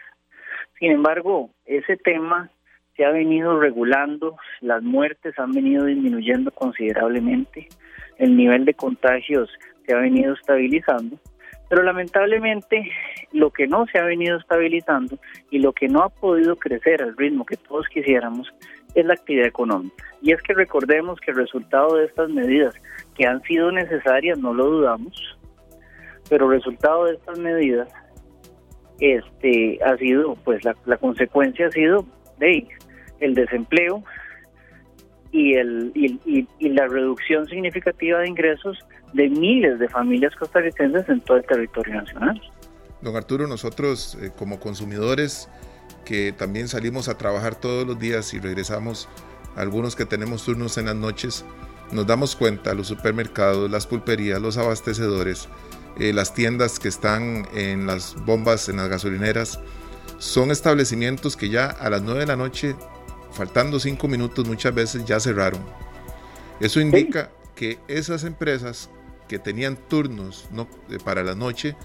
Sin 0.79 0.91
embargo, 0.91 1.49
ese 1.65 1.97
tema 1.97 2.49
se 2.95 3.03
ha 3.03 3.11
venido 3.11 3.59
regulando, 3.59 4.37
las 4.61 4.81
muertes 4.81 5.37
han 5.37 5.51
venido 5.51 5.83
disminuyendo 5.83 6.51
considerablemente, 6.51 7.67
el 8.17 8.37
nivel 8.37 8.63
de 8.63 8.75
contagios 8.75 9.49
se 9.85 9.93
ha 9.93 9.97
venido 9.97 10.33
estabilizando, 10.33 11.17
pero 11.69 11.83
lamentablemente 11.83 12.91
lo 13.31 13.51
que 13.51 13.67
no 13.67 13.85
se 13.87 13.99
ha 13.99 14.03
venido 14.03 14.37
estabilizando 14.37 15.17
y 15.49 15.59
lo 15.59 15.73
que 15.73 15.87
no 15.87 16.03
ha 16.03 16.09
podido 16.09 16.55
crecer 16.55 17.01
al 17.01 17.17
ritmo 17.17 17.45
que 17.45 17.57
todos 17.57 17.87
quisiéramos 17.87 18.51
es 18.93 19.05
la 19.05 19.13
actividad 19.13 19.47
económica. 19.47 20.03
Y 20.21 20.31
es 20.31 20.41
que 20.41 20.53
recordemos 20.53 21.19
que 21.19 21.31
el 21.31 21.37
resultado 21.37 21.97
de 21.97 22.05
estas 22.05 22.29
medidas 22.29 22.73
que 23.15 23.25
han 23.25 23.41
sido 23.43 23.71
necesarias, 23.71 24.37
no 24.39 24.53
lo 24.53 24.65
dudamos, 24.65 25.37
pero 26.29 26.45
el 26.45 26.57
resultado 26.57 27.05
de 27.05 27.15
estas 27.15 27.37
medidas 27.39 27.89
este 28.99 29.77
ha 29.83 29.97
sido 29.97 30.35
pues 30.45 30.63
la, 30.63 30.73
la 30.85 30.97
consecuencia 30.97 31.67
ha 31.67 31.71
sido 31.71 32.05
de 32.39 32.65
el 33.19 33.35
desempleo 33.35 34.03
y 35.31 35.55
el 35.55 35.91
y, 35.93 36.47
y 36.59 36.69
la 36.69 36.87
reducción 36.87 37.45
significativa 37.45 38.19
de 38.19 38.29
ingresos 38.29 38.79
de 39.15 39.29
miles 39.29 39.79
de 39.79 39.87
familias 39.87 40.35
costarricenses 40.35 41.07
en 41.07 41.21
todo 41.21 41.37
el 41.37 41.45
territorio 41.45 41.95
nacional. 41.95 42.41
Don 43.01 43.15
Arturo, 43.15 43.47
nosotros 43.47 44.17
eh, 44.21 44.31
como 44.37 44.59
consumidores 44.59 45.47
que 46.03 46.33
también 46.33 46.67
salimos 46.67 47.07
a 47.07 47.17
trabajar 47.17 47.55
todos 47.55 47.87
los 47.87 47.97
días 47.97 48.33
y 48.33 48.39
regresamos, 48.39 49.07
algunos 49.55 49.95
que 49.95 50.05
tenemos 50.05 50.43
turnos 50.43 50.77
en 50.77 50.87
las 50.87 50.95
noches, 50.95 51.45
nos 51.91 52.05
damos 52.05 52.35
cuenta, 52.35 52.73
los 52.73 52.87
supermercados, 52.87 53.71
las 53.71 53.87
pulperías, 53.87 54.41
los 54.41 54.57
abastecedores, 54.57 55.47
eh, 55.97 56.11
las 56.11 56.33
tiendas 56.33 56.77
que 56.77 56.89
están 56.89 57.47
en 57.55 57.87
las 57.87 58.15
bombas, 58.25 58.67
en 58.67 58.77
las 58.77 58.89
gasolineras, 58.89 59.61
son 60.17 60.51
establecimientos 60.51 61.37
que 61.37 61.49
ya 61.49 61.67
a 61.67 61.89
las 61.89 62.01
9 62.01 62.21
de 62.21 62.25
la 62.27 62.35
noche, 62.35 62.75
faltando 63.31 63.79
5 63.79 64.07
minutos, 64.09 64.45
muchas 64.45 64.75
veces 64.75 65.05
ya 65.05 65.21
cerraron. 65.21 65.61
Eso 66.59 66.81
indica 66.81 67.31
que 67.55 67.79
esas 67.87 68.23
empresas 68.25 68.89
que 69.27 69.39
tenían 69.39 69.75
turnos 69.75 70.47
¿no? 70.51 70.67
para 71.03 71.23
la 71.23 71.35
noche 71.35 71.75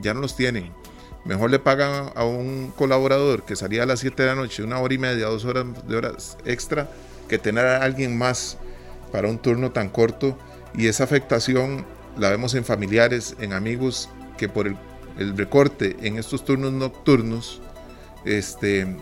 ya 0.00 0.14
no 0.14 0.20
los 0.20 0.36
tienen. 0.36 0.72
Mejor 1.24 1.50
le 1.50 1.58
pagan 1.58 2.10
a 2.14 2.24
un 2.24 2.72
colaborador 2.76 3.44
que 3.44 3.54
salía 3.54 3.84
a 3.84 3.86
las 3.86 4.00
7 4.00 4.22
de 4.22 4.28
la 4.28 4.34
noche, 4.34 4.62
una 4.62 4.80
hora 4.80 4.92
y 4.94 4.98
media, 4.98 5.26
dos 5.26 5.44
horas 5.44 5.66
de 5.86 5.96
horas 5.96 6.36
extra, 6.44 6.90
que 7.28 7.38
tener 7.38 7.64
a 7.64 7.82
alguien 7.82 8.18
más 8.18 8.58
para 9.12 9.28
un 9.28 9.38
turno 9.38 9.70
tan 9.70 9.88
corto. 9.88 10.36
Y 10.74 10.88
esa 10.88 11.04
afectación 11.04 11.84
la 12.18 12.30
vemos 12.30 12.54
en 12.54 12.64
familiares, 12.64 13.36
en 13.38 13.52
amigos, 13.52 14.08
que 14.36 14.48
por 14.48 14.66
el, 14.66 14.76
recorte 15.36 15.96
en 16.02 16.18
estos 16.18 16.44
turnos 16.44 16.72
nocturnos, 16.72 17.60
este, 18.24 18.96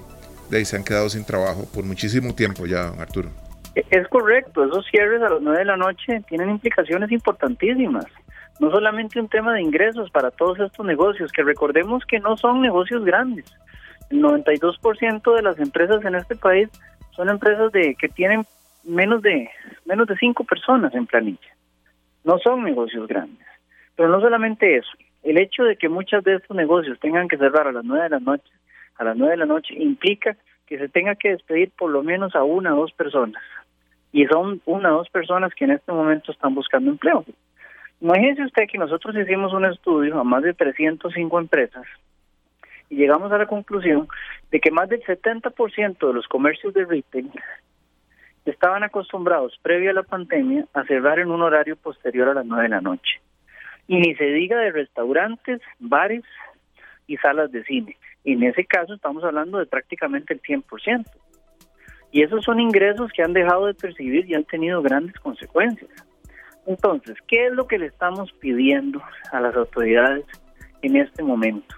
de 0.50 0.58
ahí 0.58 0.64
se 0.64 0.76
han 0.76 0.84
quedado 0.84 1.08
sin 1.08 1.24
trabajo 1.24 1.64
por 1.72 1.84
muchísimo 1.84 2.34
tiempo 2.34 2.66
ya, 2.66 2.88
Arturo. 2.88 3.30
Es 3.90 4.08
correcto, 4.08 4.64
esos 4.64 4.86
cierres 4.86 5.22
a 5.22 5.30
las 5.30 5.40
9 5.40 5.58
de 5.58 5.64
la 5.64 5.76
noche 5.76 6.20
tienen 6.28 6.50
implicaciones 6.50 7.10
importantísimas 7.10 8.06
no 8.60 8.70
solamente 8.70 9.18
un 9.18 9.28
tema 9.28 9.54
de 9.54 9.62
ingresos 9.62 10.10
para 10.10 10.30
todos 10.30 10.60
estos 10.60 10.84
negocios, 10.84 11.32
que 11.32 11.42
recordemos 11.42 12.04
que 12.04 12.20
no 12.20 12.36
son 12.36 12.60
negocios 12.60 13.04
grandes. 13.04 13.46
El 14.10 14.22
92% 14.22 15.34
de 15.34 15.42
las 15.42 15.58
empresas 15.58 16.04
en 16.04 16.14
este 16.14 16.36
país 16.36 16.68
son 17.12 17.30
empresas 17.30 17.72
de 17.72 17.94
que 17.94 18.08
tienen 18.08 18.44
menos 18.84 19.22
de 19.22 19.48
menos 19.86 20.06
de 20.06 20.16
cinco 20.16 20.44
personas 20.44 20.94
en 20.94 21.06
planilla. 21.06 21.56
No 22.22 22.38
son 22.38 22.62
negocios 22.62 23.08
grandes. 23.08 23.46
Pero 23.96 24.10
no 24.10 24.20
solamente 24.20 24.76
eso, 24.76 24.90
el 25.22 25.38
hecho 25.38 25.64
de 25.64 25.76
que 25.76 25.88
muchos 25.88 26.22
de 26.22 26.36
estos 26.36 26.54
negocios 26.54 27.00
tengan 27.00 27.28
que 27.28 27.38
cerrar 27.38 27.66
a 27.66 27.72
las 27.72 27.84
9 27.84 28.04
de 28.04 28.10
la 28.10 28.20
noche, 28.20 28.50
a 28.96 29.04
las 29.04 29.16
9 29.16 29.32
de 29.32 29.38
la 29.38 29.46
noche 29.46 29.74
implica 29.74 30.36
que 30.66 30.78
se 30.78 30.88
tenga 30.88 31.14
que 31.14 31.30
despedir 31.30 31.70
por 31.76 31.90
lo 31.90 32.02
menos 32.02 32.36
a 32.36 32.42
una 32.42 32.74
o 32.74 32.82
dos 32.82 32.92
personas. 32.92 33.42
Y 34.12 34.26
son 34.26 34.60
una 34.66 34.92
o 34.92 34.98
dos 34.98 35.10
personas 35.10 35.54
que 35.54 35.64
en 35.64 35.72
este 35.72 35.92
momento 35.92 36.32
están 36.32 36.54
buscando 36.54 36.90
empleo. 36.90 37.24
Imagínese 38.00 38.44
usted 38.44 38.66
que 38.66 38.78
nosotros 38.78 39.14
hicimos 39.16 39.52
un 39.52 39.66
estudio 39.66 40.18
a 40.18 40.24
más 40.24 40.42
de 40.42 40.54
305 40.54 41.38
empresas 41.38 41.86
y 42.90 42.96
llegamos 42.96 43.30
a 43.32 43.38
la 43.38 43.46
conclusión 43.46 44.08
de 44.50 44.60
que 44.60 44.70
más 44.70 44.88
del 44.88 45.02
70% 45.02 46.06
de 46.06 46.12
los 46.12 46.26
comercios 46.26 46.74
de 46.74 46.84
retail 46.84 47.30
estaban 48.44 48.82
acostumbrados 48.82 49.58
previo 49.62 49.90
a 49.90 49.94
la 49.94 50.02
pandemia 50.02 50.66
a 50.74 50.84
cerrar 50.84 51.20
en 51.20 51.30
un 51.30 51.40
horario 51.40 51.76
posterior 51.76 52.28
a 52.28 52.34
las 52.34 52.46
9 52.46 52.64
de 52.64 52.68
la 52.68 52.80
noche. 52.80 53.20
Y 53.86 53.96
ni 53.98 54.14
se 54.16 54.24
diga 54.24 54.58
de 54.58 54.72
restaurantes, 54.72 55.60
bares 55.78 56.24
y 57.06 57.16
salas 57.18 57.52
de 57.52 57.64
cine. 57.64 57.96
En 58.24 58.42
ese 58.42 58.64
caso 58.64 58.94
estamos 58.94 59.22
hablando 59.24 59.58
de 59.58 59.66
prácticamente 59.66 60.34
el 60.34 60.42
100%. 60.42 61.04
Y 62.12 62.22
esos 62.22 62.44
son 62.44 62.60
ingresos 62.60 63.10
que 63.12 63.22
han 63.22 63.32
dejado 63.32 63.66
de 63.66 63.74
percibir 63.74 64.28
y 64.28 64.34
han 64.34 64.44
tenido 64.44 64.82
grandes 64.82 65.14
consecuencias. 65.20 65.90
Entonces, 66.66 67.16
¿qué 67.26 67.46
es 67.46 67.52
lo 67.52 67.66
que 67.66 67.78
le 67.78 67.86
estamos 67.86 68.32
pidiendo 68.40 69.00
a 69.32 69.40
las 69.40 69.54
autoridades 69.56 70.24
en 70.82 70.96
este 70.96 71.22
momento? 71.22 71.74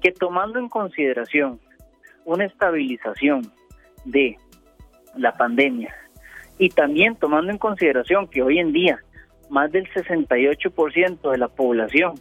Que 0.00 0.12
tomando 0.12 0.58
en 0.58 0.68
consideración 0.68 1.60
una 2.24 2.46
estabilización 2.46 3.42
de 4.04 4.36
la 5.16 5.32
pandemia 5.32 5.94
y 6.58 6.68
también 6.68 7.16
tomando 7.16 7.50
en 7.52 7.58
consideración 7.58 8.28
que 8.28 8.42
hoy 8.42 8.58
en 8.58 8.72
día 8.72 8.98
más 9.50 9.70
del 9.72 9.88
68% 9.92 11.30
de 11.30 11.38
la 11.38 11.48
población 11.48 12.14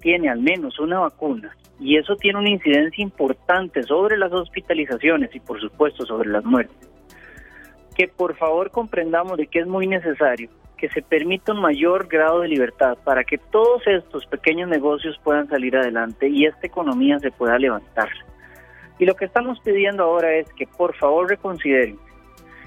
tiene 0.00 0.28
al 0.28 0.40
menos 0.40 0.78
una 0.78 1.00
vacuna 1.00 1.56
y 1.80 1.96
eso 1.96 2.16
tiene 2.16 2.38
una 2.38 2.50
incidencia 2.50 3.02
importante 3.02 3.82
sobre 3.82 4.16
las 4.16 4.32
hospitalizaciones 4.32 5.34
y 5.34 5.40
por 5.40 5.60
supuesto 5.60 6.04
sobre 6.06 6.30
las 6.30 6.44
muertes, 6.44 6.88
que 7.94 8.08
por 8.08 8.36
favor 8.36 8.70
comprendamos 8.70 9.36
de 9.36 9.46
que 9.46 9.60
es 9.60 9.66
muy 9.66 9.86
necesario 9.86 10.50
que 10.76 10.88
se 10.90 11.02
permita 11.02 11.52
un 11.52 11.60
mayor 11.60 12.08
grado 12.08 12.40
de 12.40 12.48
libertad 12.48 12.98
para 13.04 13.24
que 13.24 13.38
todos 13.38 13.86
estos 13.86 14.26
pequeños 14.26 14.68
negocios 14.68 15.18
puedan 15.22 15.48
salir 15.48 15.76
adelante 15.76 16.28
y 16.28 16.46
esta 16.46 16.66
economía 16.66 17.18
se 17.20 17.30
pueda 17.30 17.58
levantar. 17.58 18.08
Y 18.98 19.06
lo 19.06 19.14
que 19.14 19.24
estamos 19.24 19.58
pidiendo 19.60 20.04
ahora 20.04 20.34
es 20.34 20.52
que 20.54 20.66
por 20.66 20.94
favor 20.96 21.28
reconsideren 21.28 21.98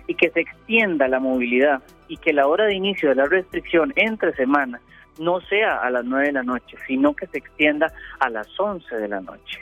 y 0.07 0.15
que 0.15 0.29
se 0.31 0.39
extienda 0.39 1.07
la 1.07 1.19
movilidad 1.19 1.81
y 2.07 2.17
que 2.17 2.33
la 2.33 2.47
hora 2.47 2.65
de 2.65 2.75
inicio 2.75 3.09
de 3.09 3.15
la 3.15 3.25
restricción 3.25 3.93
entre 3.95 4.33
semanas 4.33 4.81
no 5.19 5.41
sea 5.41 5.77
a 5.77 5.89
las 5.89 6.05
9 6.05 6.27
de 6.27 6.33
la 6.33 6.43
noche, 6.43 6.77
sino 6.87 7.15
que 7.15 7.27
se 7.27 7.39
extienda 7.39 7.91
a 8.19 8.29
las 8.29 8.47
11 8.59 8.95
de 8.95 9.07
la 9.07 9.21
noche. 9.21 9.59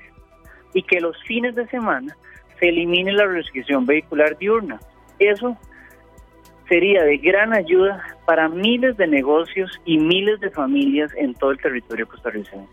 Y 0.74 0.84
que 0.84 1.00
los 1.00 1.22
fines 1.24 1.56
de 1.56 1.68
semana 1.68 2.16
se 2.60 2.70
elimine 2.70 3.14
la 3.14 3.26
restricción 3.26 3.86
vehicular 3.86 4.38
diurna. 4.38 4.80
Eso 5.20 5.58
sería 6.68 7.04
de 7.04 7.18
gran 7.18 7.54
ayuda 7.54 8.04
para 8.26 8.50
miles 8.50 8.98
de 8.98 9.08
negocios 9.08 9.72
y 9.86 9.98
miles 9.98 10.40
de 10.40 10.50
familias 10.50 11.12
en 11.18 11.34
todo 11.36 11.52
el 11.52 11.60
territorio 11.60 12.08
costarricense. 12.08 12.68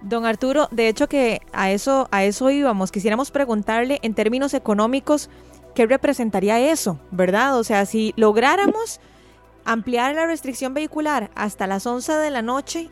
Don 0.00 0.24
Arturo, 0.24 0.68
de 0.70 0.88
hecho 0.88 1.08
que 1.08 1.40
a 1.52 1.70
eso 1.70 2.08
a 2.12 2.24
eso 2.24 2.50
íbamos, 2.50 2.92
quisiéramos 2.92 3.30
preguntarle 3.30 3.98
en 4.02 4.14
términos 4.14 4.54
económicos 4.54 5.28
qué 5.74 5.86
representaría 5.86 6.58
eso, 6.70 7.00
¿verdad? 7.10 7.58
O 7.58 7.64
sea, 7.64 7.84
si 7.84 8.14
lográramos 8.16 9.00
ampliar 9.64 10.14
la 10.14 10.26
restricción 10.26 10.72
vehicular 10.72 11.30
hasta 11.34 11.66
las 11.66 11.86
11 11.86 12.12
de 12.14 12.30
la 12.30 12.42
noche, 12.42 12.88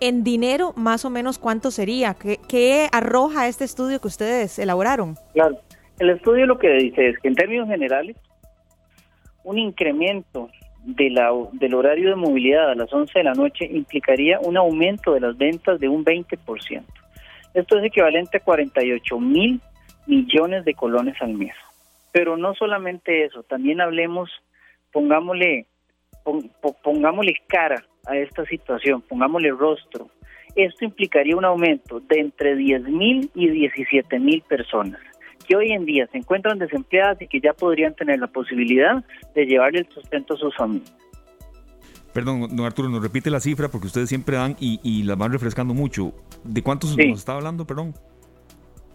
en 0.00 0.24
dinero 0.24 0.72
más 0.74 1.04
o 1.04 1.10
menos 1.10 1.38
cuánto 1.38 1.70
sería? 1.70 2.14
¿Qué, 2.14 2.40
qué 2.48 2.88
arroja 2.90 3.46
este 3.46 3.64
estudio 3.64 4.00
que 4.00 4.08
ustedes 4.08 4.58
elaboraron? 4.58 5.16
Claro, 5.32 5.60
el 6.02 6.10
estudio 6.10 6.46
lo 6.46 6.58
que 6.58 6.68
dice 6.68 7.10
es 7.10 7.18
que 7.20 7.28
en 7.28 7.36
términos 7.36 7.68
generales 7.68 8.16
un 9.44 9.56
incremento 9.56 10.50
del 10.82 11.74
horario 11.74 12.08
de 12.08 12.16
movilidad 12.16 12.70
a 12.70 12.74
las 12.74 12.92
11 12.92 13.20
de 13.20 13.24
la 13.24 13.34
noche 13.34 13.66
implicaría 13.66 14.40
un 14.40 14.56
aumento 14.56 15.14
de 15.14 15.20
las 15.20 15.38
ventas 15.38 15.78
de 15.78 15.88
un 15.88 16.04
20%. 16.04 16.82
Esto 17.54 17.78
es 17.78 17.84
equivalente 17.84 18.38
a 18.38 18.40
48 18.40 19.20
mil 19.20 19.60
millones 20.06 20.64
de 20.64 20.74
colones 20.74 21.14
al 21.22 21.34
mes. 21.34 21.54
Pero 22.10 22.36
no 22.36 22.52
solamente 22.54 23.24
eso, 23.24 23.44
también 23.44 23.80
hablemos, 23.80 24.28
pongámosle, 24.90 25.66
pongámosle 26.82 27.34
cara 27.46 27.84
a 28.06 28.16
esta 28.16 28.44
situación, 28.46 29.02
pongámosle 29.02 29.50
rostro. 29.52 30.08
Esto 30.56 30.84
implicaría 30.84 31.36
un 31.36 31.44
aumento 31.44 32.00
de 32.00 32.18
entre 32.18 32.56
10 32.56 32.88
mil 32.88 33.30
y 33.36 33.48
17 33.48 34.18
mil 34.18 34.42
personas 34.42 35.00
que 35.52 35.56
hoy 35.56 35.72
en 35.72 35.84
día 35.84 36.06
se 36.10 36.16
encuentran 36.16 36.58
desempleadas 36.58 37.20
y 37.20 37.26
que 37.26 37.38
ya 37.38 37.52
podrían 37.52 37.94
tener 37.94 38.18
la 38.18 38.26
posibilidad 38.26 39.04
de 39.34 39.44
llevarle 39.44 39.80
el 39.80 39.88
sustento 39.90 40.32
a 40.32 40.36
sus 40.38 40.56
familias. 40.56 40.90
Perdón, 42.14 42.56
don 42.56 42.64
Arturo, 42.64 42.88
nos 42.88 43.02
repite 43.02 43.28
la 43.28 43.38
cifra 43.38 43.68
porque 43.68 43.88
ustedes 43.88 44.08
siempre 44.08 44.36
dan 44.36 44.56
y, 44.58 44.80
y 44.82 45.02
la 45.02 45.14
van 45.14 45.30
refrescando 45.30 45.74
mucho. 45.74 46.14
¿De 46.42 46.62
cuántos 46.62 46.96
nos 46.96 47.18
está 47.18 47.34
hablando, 47.34 47.66
perdón? 47.66 47.94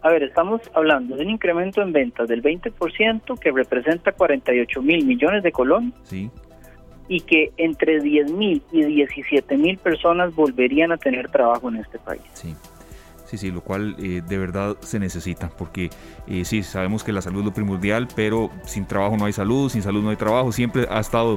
A 0.02 0.10
ver, 0.10 0.24
estamos 0.24 0.62
hablando 0.74 1.16
de 1.16 1.26
un 1.26 1.30
incremento 1.30 1.84
en 1.84 1.94
ventas 1.94 2.28
del 2.28 2.42
20% 2.42 3.38
que 3.38 3.52
representa 3.52 4.12
48 4.14 4.82
mil 4.82 5.06
millones 5.06 5.44
de 5.44 5.52
colón. 5.52 5.94
Sí. 6.06 6.32
Y 7.08 7.20
que 7.22 7.52
entre 7.58 8.02
10 8.02 8.32
mil 8.32 8.64
y 8.72 8.84
17 8.84 9.58
mil 9.58 9.78
personas 9.78 10.34
volverían 10.34 10.92
a 10.92 10.98
tener 10.98 11.30
trabajo 11.30 11.70
en 11.70 11.78
este 11.78 12.00
país. 12.00 12.24
Sí. 12.34 12.56
Sí, 13.30 13.38
sí, 13.38 13.52
lo 13.52 13.62
cual 13.62 13.96
eh, 14.00 14.22
de 14.26 14.38
verdad 14.38 14.78
se 14.80 15.00
necesita, 15.00 15.50
porque 15.50 15.90
eh, 16.28 16.46
sí, 16.46 16.64
sabemos 16.64 17.04
que 17.04 17.12
la 17.12 17.22
salud 17.22 17.40
es 17.40 17.46
lo 17.46 17.54
primordial, 17.54 18.08
pero 18.16 18.50
sin 18.66 18.86
trabajo 18.86 19.18
no 19.18 19.26
hay 19.26 19.34
salud, 19.34 19.70
sin 19.70 19.84
salud 19.84 20.02
no 20.02 20.12
hay 20.12 20.16
trabajo, 20.16 20.54
siempre 20.54 20.88
ha 20.90 21.02
estado 21.02 21.36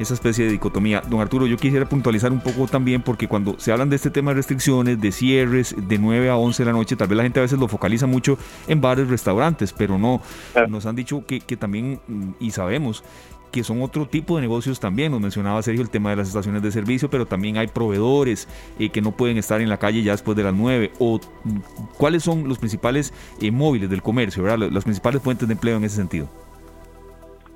esa 0.00 0.14
especie 0.14 0.46
de 0.46 0.50
dicotomía. 0.50 1.02
Don 1.08 1.20
Arturo, 1.20 1.46
yo 1.46 1.56
quisiera 1.56 1.88
puntualizar 1.88 2.32
un 2.32 2.40
poco 2.40 2.66
también, 2.66 3.02
porque 3.02 3.28
cuando 3.28 3.56
se 3.60 3.70
hablan 3.70 3.90
de 3.90 3.96
este 3.96 4.10
tema 4.10 4.32
de 4.32 4.36
restricciones, 4.36 5.00
de 5.00 5.12
cierres 5.12 5.76
de 5.76 5.98
9 5.98 6.30
a 6.30 6.36
11 6.36 6.64
de 6.64 6.66
la 6.66 6.72
noche, 6.72 6.96
tal 6.96 7.06
vez 7.06 7.16
la 7.18 7.22
gente 7.22 7.38
a 7.38 7.42
veces 7.42 7.60
lo 7.60 7.68
focaliza 7.68 8.06
mucho 8.06 8.36
en 8.66 8.80
bares, 8.80 9.08
restaurantes, 9.08 9.72
pero 9.72 9.98
no, 9.98 10.20
nos 10.68 10.86
han 10.86 10.96
dicho 10.96 11.24
que, 11.26 11.40
que 11.40 11.56
también, 11.56 12.00
mm, 12.08 12.30
y 12.40 12.50
sabemos, 12.50 13.04
que 13.50 13.64
son 13.64 13.82
otro 13.82 14.06
tipo 14.06 14.36
de 14.36 14.42
negocios 14.42 14.80
también. 14.80 15.12
Nos 15.12 15.20
mencionaba 15.20 15.62
Sergio 15.62 15.82
el 15.82 15.90
tema 15.90 16.10
de 16.10 16.16
las 16.16 16.28
estaciones 16.28 16.62
de 16.62 16.70
servicio, 16.70 17.10
pero 17.10 17.26
también 17.26 17.56
hay 17.56 17.66
proveedores 17.66 18.48
eh, 18.78 18.90
que 18.90 19.00
no 19.00 19.12
pueden 19.12 19.36
estar 19.36 19.60
en 19.60 19.68
la 19.68 19.78
calle 19.78 20.02
ya 20.02 20.12
después 20.12 20.36
de 20.36 20.44
las 20.44 20.54
9. 20.54 20.92
O 20.98 21.20
cuáles 21.98 22.22
son 22.22 22.48
los 22.48 22.58
principales 22.58 23.12
eh, 23.40 23.50
móviles 23.50 23.90
del 23.90 24.02
comercio, 24.02 24.42
¿verdad? 24.42 24.68
las 24.70 24.84
principales 24.84 25.22
fuentes 25.22 25.48
de 25.48 25.54
empleo 25.54 25.76
en 25.76 25.84
ese 25.84 25.96
sentido. 25.96 26.28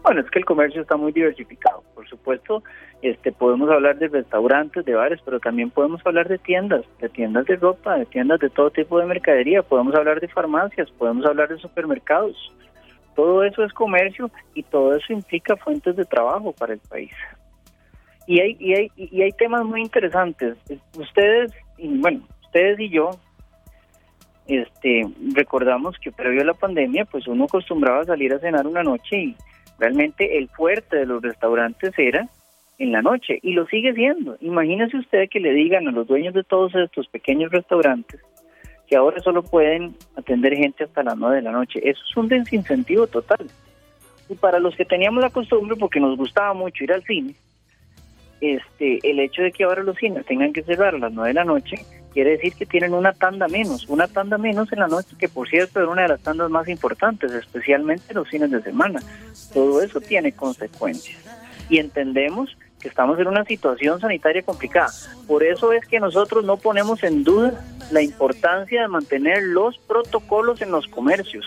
Bueno, 0.04 0.20
es 0.20 0.30
que 0.30 0.38
el 0.38 0.44
comercio 0.44 0.82
está 0.82 0.98
muy 0.98 1.12
diversificado. 1.12 1.82
Por 1.94 2.06
supuesto, 2.06 2.62
este, 3.00 3.32
podemos 3.32 3.70
hablar 3.70 3.98
de 3.98 4.08
restaurantes, 4.08 4.84
de 4.84 4.94
bares, 4.94 5.18
pero 5.24 5.40
también 5.40 5.70
podemos 5.70 6.04
hablar 6.04 6.28
de 6.28 6.36
tiendas, 6.36 6.84
de 7.00 7.08
tiendas 7.08 7.46
de 7.46 7.56
ropa, 7.56 7.96
de 7.96 8.04
tiendas 8.04 8.38
de 8.40 8.50
todo 8.50 8.70
tipo 8.70 8.98
de 8.98 9.06
mercadería. 9.06 9.62
Podemos 9.62 9.94
hablar 9.94 10.20
de 10.20 10.28
farmacias, 10.28 10.90
podemos 10.90 11.24
hablar 11.24 11.48
de 11.48 11.56
supermercados. 11.56 12.36
Todo 13.14 13.44
eso 13.44 13.64
es 13.64 13.72
comercio 13.72 14.30
y 14.54 14.62
todo 14.62 14.94
eso 14.94 15.12
implica 15.12 15.56
fuentes 15.56 15.96
de 15.96 16.04
trabajo 16.04 16.52
para 16.52 16.74
el 16.74 16.80
país. 16.80 17.12
Y 18.26 18.40
hay, 18.40 18.56
y 18.58 18.74
hay, 18.74 18.90
y 18.96 19.22
hay 19.22 19.32
temas 19.32 19.64
muy 19.64 19.82
interesantes. 19.82 20.56
Ustedes, 20.96 21.52
bueno, 21.78 22.22
ustedes 22.42 22.80
y 22.80 22.88
yo, 22.88 23.10
este, 24.46 25.02
recordamos 25.34 25.96
que 25.98 26.12
previo 26.12 26.42
a 26.42 26.46
la 26.46 26.54
pandemia, 26.54 27.04
pues 27.04 27.26
uno 27.26 27.44
acostumbraba 27.44 28.00
a 28.00 28.04
salir 28.04 28.32
a 28.32 28.38
cenar 28.38 28.66
una 28.66 28.82
noche 28.82 29.16
y 29.16 29.36
realmente 29.78 30.38
el 30.38 30.48
fuerte 30.48 30.96
de 30.96 31.06
los 31.06 31.22
restaurantes 31.22 31.92
era 31.98 32.28
en 32.78 32.92
la 32.92 33.02
noche 33.02 33.38
y 33.42 33.52
lo 33.52 33.66
sigue 33.66 33.92
siendo. 33.94 34.36
Imagínese 34.40 34.96
usted 34.96 35.28
que 35.28 35.40
le 35.40 35.52
digan 35.52 35.86
a 35.88 35.92
los 35.92 36.06
dueños 36.06 36.34
de 36.34 36.44
todos 36.44 36.74
estos 36.74 37.06
pequeños 37.08 37.52
restaurantes 37.52 38.20
que 38.88 38.96
ahora 38.96 39.20
solo 39.20 39.42
pueden 39.42 39.96
atender 40.16 40.54
gente 40.54 40.84
hasta 40.84 41.02
las 41.02 41.16
9 41.16 41.36
de 41.36 41.42
la 41.42 41.52
noche. 41.52 41.80
Eso 41.82 42.00
es 42.08 42.16
un 42.16 42.28
desincentivo 42.28 43.06
total. 43.06 43.46
Y 44.28 44.34
para 44.34 44.58
los 44.58 44.74
que 44.76 44.84
teníamos 44.84 45.22
la 45.22 45.30
costumbre, 45.30 45.76
porque 45.76 46.00
nos 46.00 46.16
gustaba 46.16 46.54
mucho 46.54 46.84
ir 46.84 46.92
al 46.92 47.02
cine, 47.04 47.34
este, 48.40 48.98
el 49.08 49.20
hecho 49.20 49.42
de 49.42 49.52
que 49.52 49.64
ahora 49.64 49.82
los 49.82 49.96
cines 49.96 50.26
tengan 50.26 50.52
que 50.52 50.62
cerrar 50.62 50.94
a 50.94 50.98
las 50.98 51.12
9 51.12 51.28
de 51.28 51.34
la 51.34 51.44
noche, 51.44 51.76
quiere 52.12 52.32
decir 52.32 52.54
que 52.54 52.66
tienen 52.66 52.94
una 52.94 53.12
tanda 53.12 53.48
menos, 53.48 53.88
una 53.88 54.06
tanda 54.06 54.38
menos 54.38 54.72
en 54.72 54.80
la 54.80 54.86
noche, 54.86 55.16
que 55.18 55.28
por 55.28 55.48
cierto 55.48 55.82
es 55.82 55.88
una 55.88 56.02
de 56.02 56.08
las 56.08 56.20
tandas 56.20 56.50
más 56.50 56.68
importantes, 56.68 57.32
especialmente 57.32 58.14
los 58.14 58.28
fines 58.28 58.50
de 58.50 58.62
semana. 58.62 59.00
Todo 59.52 59.82
eso 59.82 60.00
tiene 60.00 60.32
consecuencias. 60.32 61.18
Y 61.68 61.78
entendemos 61.78 62.56
que 62.84 62.90
estamos 62.90 63.18
en 63.18 63.26
una 63.28 63.46
situación 63.46 63.98
sanitaria 63.98 64.42
complicada. 64.42 64.90
Por 65.26 65.42
eso 65.42 65.72
es 65.72 65.86
que 65.86 65.98
nosotros 65.98 66.44
no 66.44 66.58
ponemos 66.58 67.02
en 67.02 67.24
duda 67.24 67.64
la 67.90 68.02
importancia 68.02 68.82
de 68.82 68.88
mantener 68.88 69.42
los 69.42 69.78
protocolos 69.78 70.60
en 70.60 70.70
los 70.70 70.86
comercios, 70.88 71.46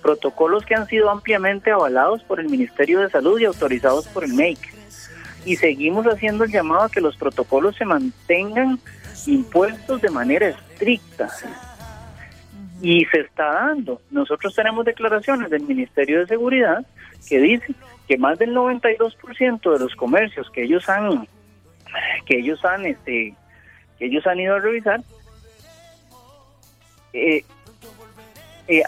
protocolos 0.00 0.64
que 0.64 0.74
han 0.74 0.86
sido 0.86 1.10
ampliamente 1.10 1.70
avalados 1.70 2.22
por 2.22 2.40
el 2.40 2.48
Ministerio 2.48 3.00
de 3.00 3.10
Salud 3.10 3.38
y 3.38 3.44
autorizados 3.44 4.08
por 4.08 4.24
el 4.24 4.32
MEIC. 4.32 4.58
Y 5.44 5.56
seguimos 5.56 6.06
haciendo 6.06 6.44
el 6.44 6.50
llamado 6.50 6.84
a 6.84 6.90
que 6.90 7.02
los 7.02 7.14
protocolos 7.18 7.76
se 7.76 7.84
mantengan 7.84 8.78
impuestos 9.26 10.00
de 10.00 10.08
manera 10.08 10.48
estricta. 10.48 11.28
Y 12.80 13.04
se 13.04 13.20
está 13.20 13.52
dando. 13.52 14.00
Nosotros 14.10 14.54
tenemos 14.54 14.86
declaraciones 14.86 15.50
del 15.50 15.64
Ministerio 15.64 16.20
de 16.20 16.26
Seguridad 16.26 16.86
que 17.28 17.38
dicen 17.38 17.76
que 18.10 18.18
más 18.18 18.40
del 18.40 18.52
92% 18.56 19.72
de 19.72 19.78
los 19.78 19.94
comercios 19.94 20.50
que 20.50 20.64
ellos 20.64 20.88
han 20.88 21.28
que 22.26 22.40
ellos 22.40 22.64
han 22.64 22.84
este 22.84 23.36
que 24.00 24.06
ellos 24.06 24.26
han 24.26 24.40
ido 24.40 24.56
a 24.56 24.58
revisar 24.58 25.00
eh, 27.12 27.44
eh, 28.66 28.82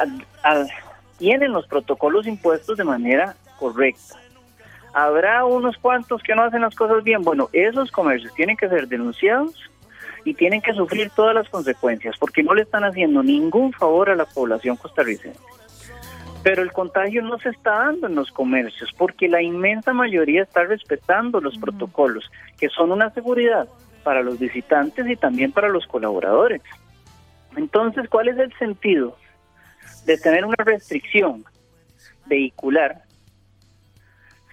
tienen 1.19 1.53
los 1.53 1.69
protocolos 1.69 2.27
impuestos 2.27 2.77
de 2.77 2.83
manera 2.83 3.37
correcta. 3.61 4.19
Habrá 4.93 5.45
unos 5.45 5.77
cuantos 5.77 6.21
que 6.21 6.35
no 6.35 6.43
hacen 6.43 6.63
las 6.63 6.75
cosas 6.75 7.05
bien. 7.05 7.23
Bueno, 7.23 7.49
esos 7.53 7.93
comercios 7.93 8.35
tienen 8.35 8.57
que 8.57 8.69
ser 8.69 8.89
denunciados 8.89 9.55
y 10.25 10.35
tienen 10.35 10.61
que 10.61 10.73
sufrir 10.73 11.11
todas 11.11 11.35
las 11.37 11.49
consecuencias 11.49 12.17
porque 12.19 12.43
no 12.43 12.55
le 12.55 12.63
están 12.63 12.83
haciendo 12.83 13.23
ningún 13.23 13.73
favor 13.73 14.11
a 14.11 14.17
la 14.17 14.25
población 14.25 14.77
costarricense. 14.77 15.39
Pero 16.43 16.63
el 16.63 16.73
contagio 16.73 17.23
no 17.23 17.39
se 17.39 17.51
está 17.51 17.71
dando 17.71 18.09
en 18.09 18.15
los 18.15 18.33
comercios 18.33 18.91
porque 18.97 19.29
la 19.29 19.43
inmensa 19.43 19.93
mayoría 19.93 20.43
está 20.43 20.65
respetando 20.65 21.41
los 21.41 21.57
protocolos, 21.59 22.31
que 22.59 22.69
son 22.69 22.91
una 22.91 23.11
seguridad 23.11 23.69
para 24.03 24.23
los 24.23 24.39
visitantes 24.39 25.07
y 25.09 25.17
también 25.17 25.53
para 25.53 25.69
los 25.69 25.87
colaboradores. 25.87 26.61
Entonces, 27.57 28.09
¿cuál 28.09 28.29
es 28.29 28.39
el 28.39 28.53
sentido 28.59 29.17
de 30.05 30.19
tener 30.19 30.45
una 30.45 30.65
restricción 30.65 31.45
vehicular 32.27 33.03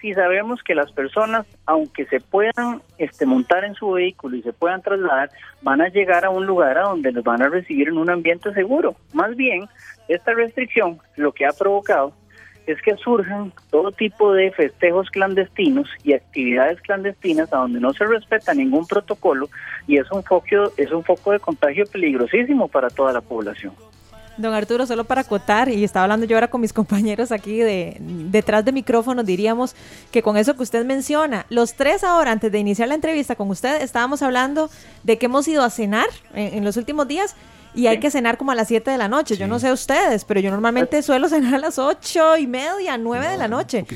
si 0.00 0.14
sabemos 0.14 0.62
que 0.62 0.74
las 0.74 0.92
personas, 0.92 1.46
aunque 1.66 2.06
se 2.06 2.20
puedan 2.20 2.82
este, 2.98 3.26
montar 3.26 3.64
en 3.64 3.74
su 3.74 3.90
vehículo 3.92 4.36
y 4.36 4.42
se 4.42 4.52
puedan 4.52 4.82
trasladar, 4.82 5.30
van 5.62 5.80
a 5.80 5.88
llegar 5.88 6.24
a 6.24 6.30
un 6.30 6.46
lugar 6.46 6.78
a 6.78 6.82
donde 6.82 7.12
los 7.12 7.22
van 7.24 7.42
a 7.42 7.48
recibir 7.48 7.88
en 7.88 7.98
un 7.98 8.10
ambiente 8.10 8.52
seguro? 8.54 8.96
Más 9.12 9.36
bien, 9.36 9.66
esta 10.08 10.32
restricción 10.32 10.98
lo 11.16 11.32
que 11.32 11.46
ha 11.46 11.52
provocado 11.52 12.12
es 12.66 12.80
que 12.82 12.96
surjan 12.96 13.52
todo 13.70 13.90
tipo 13.90 14.32
de 14.32 14.52
festejos 14.52 15.10
clandestinos 15.10 15.88
y 16.04 16.12
actividades 16.12 16.80
clandestinas 16.82 17.52
a 17.52 17.58
donde 17.58 17.80
no 17.80 17.92
se 17.92 18.04
respeta 18.06 18.54
ningún 18.54 18.86
protocolo 18.86 19.48
y 19.86 19.98
es 19.98 20.10
un 20.12 20.22
foco, 20.22 20.46
es 20.76 20.92
un 20.92 21.02
foco 21.02 21.32
de 21.32 21.40
contagio 21.40 21.84
peligrosísimo 21.86 22.68
para 22.68 22.88
toda 22.88 23.12
la 23.12 23.20
población. 23.20 23.74
Don 24.40 24.54
Arturo, 24.54 24.86
solo 24.86 25.04
para 25.04 25.22
acotar, 25.22 25.68
y 25.68 25.84
estaba 25.84 26.04
hablando 26.04 26.26
yo 26.26 26.36
ahora 26.36 26.48
con 26.48 26.60
mis 26.60 26.72
compañeros 26.80 27.32
aquí 27.32 27.58
de 27.58 27.96
detrás 28.00 28.64
de 28.64 28.72
micrófono, 28.72 29.22
diríamos 29.22 29.74
que 30.10 30.22
con 30.22 30.36
eso 30.36 30.56
que 30.56 30.62
usted 30.62 30.84
menciona, 30.84 31.46
los 31.48 31.74
tres 31.74 32.04
ahora, 32.04 32.32
antes 32.32 32.50
de 32.52 32.58
iniciar 32.58 32.88
la 32.88 32.94
entrevista 32.94 33.34
con 33.36 33.50
usted, 33.50 33.82
estábamos 33.82 34.22
hablando 34.22 34.70
de 35.02 35.18
que 35.18 35.26
hemos 35.26 35.46
ido 35.48 35.62
a 35.62 35.70
cenar 35.70 36.06
en 36.34 36.64
los 36.64 36.76
últimos 36.76 37.06
días 37.08 37.34
y 37.74 37.86
hay 37.86 38.00
que 38.00 38.10
cenar 38.10 38.36
como 38.36 38.52
a 38.52 38.54
las 38.54 38.68
7 38.68 38.90
de 38.90 38.98
la 38.98 39.08
noche. 39.08 39.36
Yo 39.36 39.46
no 39.46 39.58
sé 39.58 39.72
ustedes, 39.72 40.24
pero 40.24 40.40
yo 40.40 40.50
normalmente 40.50 41.02
suelo 41.02 41.28
cenar 41.30 41.54
a 41.54 41.58
las 41.58 41.78
8 41.78 42.38
y 42.38 42.46
media, 42.46 42.98
9 42.98 43.28
de 43.28 43.36
la 43.36 43.48
noche. 43.48 43.86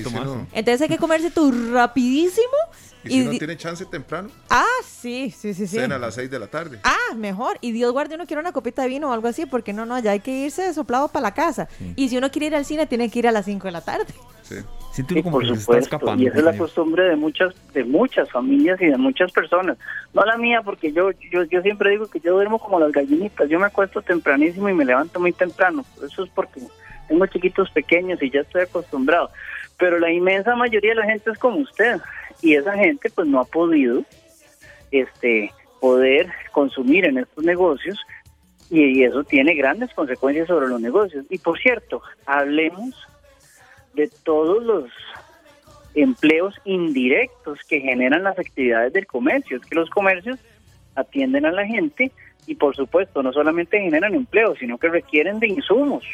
Entonces 0.53 0.81
hay 0.83 0.89
que 0.89 0.99
comerse 0.99 1.31
tú 1.31 1.53
rapidísimo. 1.73 2.57
¿Y, 3.05 3.21
si 3.21 3.25
no 3.25 3.33
tiene 3.33 3.57
chance 3.59 3.85
temprano? 3.85 4.31
Ah, 4.49 4.65
sí, 4.87 5.31
sí, 5.31 5.53
sí, 5.53 5.67
sí. 5.67 5.77
Cena 5.77 5.97
a 5.97 5.99
las 5.99 6.15
6 6.15 6.31
de 6.31 6.39
la 6.39 6.47
tarde. 6.47 6.81
Ah, 6.85 7.15
mejor. 7.15 7.59
Y 7.61 7.73
Dios 7.73 7.93
guarde 7.93 8.15
uno 8.15 8.27
quiere 8.27 8.41
una 8.41 8.53
copita 8.53 8.81
de 8.83 8.89
vino 8.89 9.11
o 9.11 9.13
algo 9.13 9.29
así, 9.29 9.45
porque 9.45 9.75
no, 9.75 9.85
no, 9.85 9.99
ya 9.99 10.13
hay 10.13 10.21
que 10.21 10.31
irse 10.31 10.73
soplado 10.73 11.09
para 11.09 11.25
la 11.25 11.35
casa. 11.35 11.69
Y 11.97 12.09
si 12.09 12.17
uno 12.17 12.31
quiere 12.31 12.47
ir 12.47 12.55
al 12.55 12.65
cine, 12.65 12.87
tiene 12.87 13.11
que 13.11 13.19
ir 13.19 13.29
a 13.29 13.33
las 13.33 13.45
5 13.45 13.69
de 13.69 13.73
la 13.73 13.83
tarde. 13.83 14.15
Sí. 14.45 14.57
Sí, 14.95 15.03
por 15.23 15.45
supuesto. 15.45 15.99
y 16.17 16.27
esa 16.27 16.39
es 16.39 16.45
la 16.45 16.57
costumbre 16.57 17.03
de 17.03 17.17
muchas 17.17 17.53
de 17.73 17.83
muchas 17.83 18.31
familias 18.31 18.81
y 18.81 18.87
de 18.87 18.97
muchas 18.97 19.33
personas. 19.33 19.77
No 20.13 20.25
la 20.25 20.37
mía, 20.37 20.63
porque 20.63 20.93
yo, 20.93 21.11
yo 21.33 21.43
yo 21.43 21.63
siempre 21.63 21.91
digo 21.91 22.07
que 22.07 22.21
yo 22.21 22.35
duermo 22.35 22.61
como 22.61 22.79
las 22.79 22.93
gallinitas. 22.93 23.49
Yo 23.49 23.59
me 23.59 23.67
acuesto 23.67 24.03
tempranísimo 24.03 24.69
y 24.69 24.73
me 24.73 24.85
levanto 24.85 25.19
muy 25.19 25.33
temprano. 25.33 25.85
Eso 25.97 26.23
es 26.23 26.31
porque 26.31 26.61
tengo 27.09 27.27
chiquitos 27.27 27.71
pequeños 27.71 28.23
y 28.23 28.31
ya 28.31 28.43
estoy 28.43 28.63
acostumbrado. 28.63 29.31
Pero 29.79 29.99
la 29.99 30.13
inmensa 30.13 30.55
mayoría 30.55 30.91
de 30.91 31.01
la 31.01 31.07
gente 31.07 31.29
es 31.29 31.39
como 31.39 31.57
usted. 31.57 32.01
Y 32.41 32.55
esa 32.55 32.75
gente 32.75 33.11
pues 33.11 33.27
no 33.27 33.41
ha 33.41 33.45
podido 33.45 34.05
este 34.93 35.53
poder 35.81 36.31
consumir 36.53 37.05
en 37.05 37.19
estos 37.19 37.45
negocios 37.45 37.99
y 38.71 39.03
eso 39.03 39.25
tiene 39.25 39.55
grandes 39.55 39.93
consecuencias 39.93 40.47
sobre 40.47 40.69
los 40.69 40.81
negocios. 40.81 41.27
Y 41.31 41.39
por 41.39 41.59
cierto, 41.59 42.01
hablemos 42.27 42.95
de 43.95 44.09
todos 44.25 44.63
los 44.63 44.91
empleos 45.95 46.55
indirectos 46.65 47.61
que 47.69 47.81
generan 47.81 48.25
las 48.25 48.39
actividades 48.39 48.93
del 48.93 49.07
comercio. 49.07 49.57
Es 49.57 49.65
que 49.65 49.75
los 49.75 49.91
comercios 49.91 50.39
atienden 50.95 51.47
a 51.47 51.53
la 51.53 51.67
gente 51.67 52.11
y 52.47 52.57
por 52.57 52.75
supuesto 52.77 53.23
no 53.23 53.33
solamente 53.33 53.81
generan 53.81 54.15
empleos, 54.15 54.59
sino 54.59 54.79
que 54.79 54.89
requieren 54.89 55.39
de 55.39 55.49
insumos. 55.49 56.05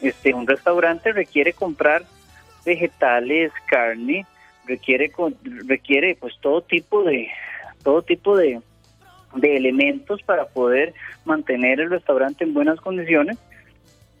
Este, 0.00 0.34
un 0.34 0.46
restaurante 0.46 1.12
requiere 1.12 1.52
comprar 1.52 2.04
vegetales, 2.64 3.52
carne, 3.66 4.26
requiere 4.66 5.10
requiere 5.66 6.16
pues 6.16 6.34
todo 6.40 6.62
tipo 6.62 7.02
de 7.02 7.28
todo 7.82 8.02
tipo 8.02 8.36
de, 8.36 8.60
de 9.34 9.56
elementos 9.56 10.22
para 10.22 10.46
poder 10.46 10.94
mantener 11.24 11.80
el 11.80 11.90
restaurante 11.90 12.44
en 12.44 12.54
buenas 12.54 12.80
condiciones 12.80 13.38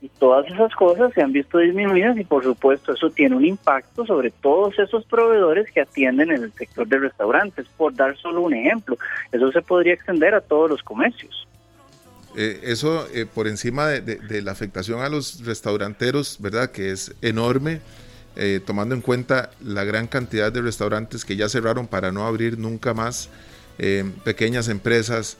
y 0.00 0.08
todas 0.08 0.46
esas 0.46 0.74
cosas 0.74 1.12
se 1.12 1.22
han 1.22 1.32
visto 1.32 1.58
disminuidas 1.58 2.16
y 2.16 2.24
por 2.24 2.44
supuesto 2.44 2.92
eso 2.92 3.10
tiene 3.10 3.34
un 3.34 3.44
impacto 3.44 4.06
sobre 4.06 4.30
todos 4.30 4.78
esos 4.78 5.04
proveedores 5.04 5.70
que 5.72 5.80
atienden 5.80 6.30
en 6.30 6.44
el 6.44 6.52
sector 6.52 6.86
de 6.86 6.98
restaurantes, 6.98 7.66
por 7.76 7.94
dar 7.94 8.16
solo 8.16 8.42
un 8.42 8.54
ejemplo. 8.54 8.96
Eso 9.32 9.50
se 9.50 9.62
podría 9.62 9.94
extender 9.94 10.34
a 10.34 10.40
todos 10.40 10.70
los 10.70 10.82
comercios. 10.82 11.48
Eh, 12.36 12.60
eso 12.64 13.08
eh, 13.12 13.26
por 13.26 13.48
encima 13.48 13.88
de, 13.88 14.42
la 14.42 14.52
afectación 14.52 15.00
a 15.00 15.08
los 15.08 15.44
restauranteros, 15.44 16.36
¿verdad? 16.40 16.70
Que 16.70 16.92
es 16.92 17.12
enorme, 17.20 17.80
eh, 18.36 18.60
tomando 18.64 18.94
en 18.94 19.00
cuenta 19.00 19.50
la 19.60 19.82
gran 19.82 20.06
cantidad 20.06 20.52
de 20.52 20.62
restaurantes 20.62 21.24
que 21.24 21.34
ya 21.34 21.48
cerraron 21.48 21.88
para 21.88 22.12
no 22.12 22.26
abrir 22.26 22.58
nunca 22.58 22.94
más, 22.94 23.30
pequeñas 24.24 24.66
empresas, 24.66 25.38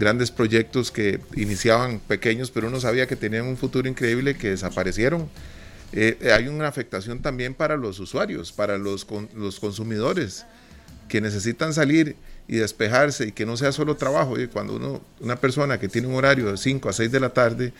grandes 0.00 0.30
proyectos 0.30 0.90
que 0.90 1.20
iniciaban 1.36 2.00
pequeños, 2.00 2.50
pero 2.50 2.68
uno 2.68 2.80
sabía 2.80 3.06
que 3.06 3.16
tenían 3.16 3.44
un 3.44 3.58
futuro 3.58 3.86
increíble 3.86 4.34
que 4.34 4.48
desaparecieron. 4.48 5.28
Eh, 5.92 6.32
hay 6.34 6.48
una 6.48 6.66
afectación 6.66 7.20
también 7.20 7.52
para 7.52 7.76
los 7.76 8.00
usuarios, 8.00 8.50
para 8.50 8.78
los, 8.78 9.06
los 9.34 9.60
consumidores, 9.60 10.46
que 11.08 11.20
necesitan 11.20 11.74
salir 11.74 12.16
y 12.48 12.56
despejarse 12.56 13.26
y 13.26 13.32
que 13.32 13.44
no 13.44 13.58
sea 13.58 13.72
solo 13.72 13.96
trabajo. 13.96 14.40
Y 14.40 14.48
cuando 14.48 14.76
uno, 14.76 15.02
una 15.20 15.36
persona 15.36 15.78
que 15.78 15.88
tiene 15.88 16.08
un 16.08 16.14
horario 16.14 16.50
de 16.50 16.56
5 16.56 16.88
a 16.88 16.92
6 16.94 17.12
de 17.12 17.20
la 17.20 17.34
tarde 17.34 17.72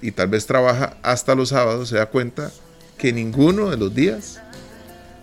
y 0.00 0.12
tal 0.12 0.28
vez 0.28 0.46
trabaja 0.46 0.96
hasta 1.02 1.34
los 1.34 1.48
sábados, 1.48 1.88
se 1.88 1.96
da 1.96 2.06
cuenta 2.06 2.52
que 2.96 3.12
ninguno 3.12 3.68
de 3.70 3.76
los 3.76 3.92
días 3.92 4.40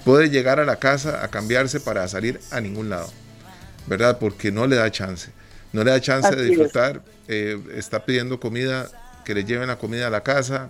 puede 0.03 0.29
llegar 0.29 0.59
a 0.59 0.65
la 0.65 0.75
casa 0.79 1.23
a 1.23 1.29
cambiarse 1.29 1.79
para 1.79 2.05
salir 2.09 2.41
a 2.51 2.59
ningún 2.59 2.89
lado, 2.89 3.09
¿verdad? 3.87 4.19
Porque 4.19 4.51
no 4.51 4.67
le 4.67 4.75
da 4.75 4.91
chance 4.91 5.31
no 5.75 5.83
le 5.83 5.91
da 5.91 5.99
chance 5.99 6.33
de 6.33 6.45
disfrutar, 6.45 7.01
eh, 7.27 7.59
está 7.75 8.05
pidiendo 8.05 8.39
comida, 8.39 8.87
que 9.25 9.33
le 9.33 9.43
lleven 9.43 9.67
la 9.67 9.77
comida 9.77 10.07
a 10.07 10.09
la 10.09 10.21
casa, 10.21 10.69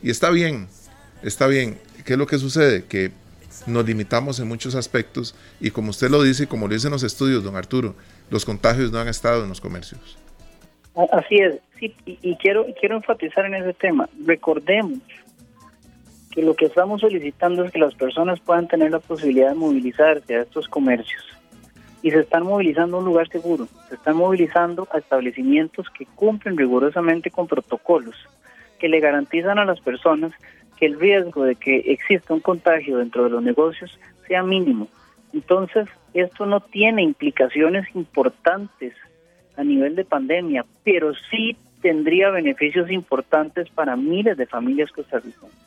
y 0.00 0.10
está 0.10 0.30
bien, 0.30 0.68
está 1.22 1.48
bien. 1.48 1.78
¿Qué 2.04 2.12
es 2.12 2.18
lo 2.18 2.26
que 2.26 2.38
sucede? 2.38 2.84
Que 2.84 3.10
nos 3.66 3.84
limitamos 3.84 4.38
en 4.38 4.46
muchos 4.46 4.74
aspectos 4.74 5.34
y 5.60 5.70
como 5.70 5.90
usted 5.90 6.10
lo 6.10 6.22
dice 6.22 6.44
y 6.44 6.46
como 6.46 6.68
lo 6.68 6.74
dicen 6.74 6.92
los 6.92 7.02
estudios, 7.02 7.42
don 7.42 7.56
Arturo, 7.56 7.94
los 8.30 8.44
contagios 8.44 8.92
no 8.92 8.98
han 8.98 9.08
estado 9.08 9.42
en 9.42 9.48
los 9.48 9.60
comercios. 9.60 10.18
Así 11.12 11.36
es, 11.36 11.56
sí, 11.80 11.94
y, 12.06 12.36
quiero, 12.36 12.66
quiero 12.78 12.96
enfatizar 12.96 13.46
en 13.46 13.54
ese 13.54 13.72
tema. 13.74 14.08
Recordemos 14.24 15.00
que 16.30 16.42
lo 16.42 16.54
que 16.54 16.66
estamos 16.66 17.00
solicitando 17.00 17.64
es 17.64 17.72
que 17.72 17.80
las 17.80 17.94
personas 17.94 18.38
puedan 18.38 18.68
tener 18.68 18.92
la 18.92 19.00
posibilidad 19.00 19.48
de 19.48 19.54
movilizarse 19.56 20.36
a 20.36 20.42
estos 20.42 20.68
comercios 20.68 21.33
y 22.04 22.10
se 22.10 22.20
están 22.20 22.42
movilizando 22.42 22.98
un 22.98 23.06
lugar 23.06 23.28
seguro, 23.30 23.66
se 23.88 23.94
están 23.94 24.16
movilizando 24.16 24.86
a 24.92 24.98
establecimientos 24.98 25.88
que 25.88 26.04
cumplen 26.04 26.58
rigurosamente 26.58 27.30
con 27.30 27.46
protocolos, 27.46 28.14
que 28.78 28.90
le 28.90 29.00
garantizan 29.00 29.58
a 29.58 29.64
las 29.64 29.80
personas 29.80 30.32
que 30.76 30.84
el 30.84 31.00
riesgo 31.00 31.44
de 31.44 31.54
que 31.54 31.78
exista 31.78 32.34
un 32.34 32.40
contagio 32.40 32.98
dentro 32.98 33.24
de 33.24 33.30
los 33.30 33.42
negocios 33.42 33.98
sea 34.28 34.42
mínimo. 34.42 34.88
Entonces, 35.32 35.88
esto 36.12 36.44
no 36.44 36.60
tiene 36.60 37.02
implicaciones 37.02 37.86
importantes 37.94 38.92
a 39.56 39.64
nivel 39.64 39.96
de 39.96 40.04
pandemia, 40.04 40.66
pero 40.84 41.14
sí 41.30 41.56
tendría 41.80 42.28
beneficios 42.28 42.90
importantes 42.90 43.70
para 43.70 43.96
miles 43.96 44.36
de 44.36 44.44
familias 44.44 44.92
costarricenses. 44.92 45.63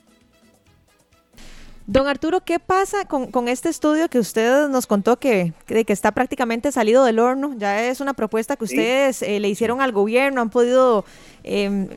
Don 1.88 2.06
Arturo, 2.06 2.41
¿qué 2.41 2.60
pasa 2.60 3.08
con, 3.08 3.47
este 3.47 3.69
estudio 3.69 4.10
que 4.10 4.19
usted 4.19 4.67
nos 4.67 4.88
contó 4.88 5.15
que, 5.15 5.54
que, 5.65 5.86
está 5.88 6.12
prácticamente 6.12 6.69
salido 6.73 7.06
del 7.06 7.17
horno? 7.17 7.54
Ya 7.58 7.86
es 7.86 8.02
una 8.02 8.13
propuesta 8.13 8.58
que 8.58 8.65
ustedes 8.65 9.21
eh, 9.21 9.39
le 9.39 9.47
hicieron 9.47 9.80
al 9.80 9.93
gobierno, 9.93 10.41
¿han 10.41 10.50
podido 10.50 11.06
em, 11.45 11.88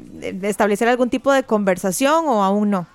establecer 0.42 0.86
algún 0.86 1.10
tipo 1.10 1.32
de 1.32 1.42
conversación 1.42 2.26
o 2.28 2.44
aún 2.44 2.70
no? 2.70 2.86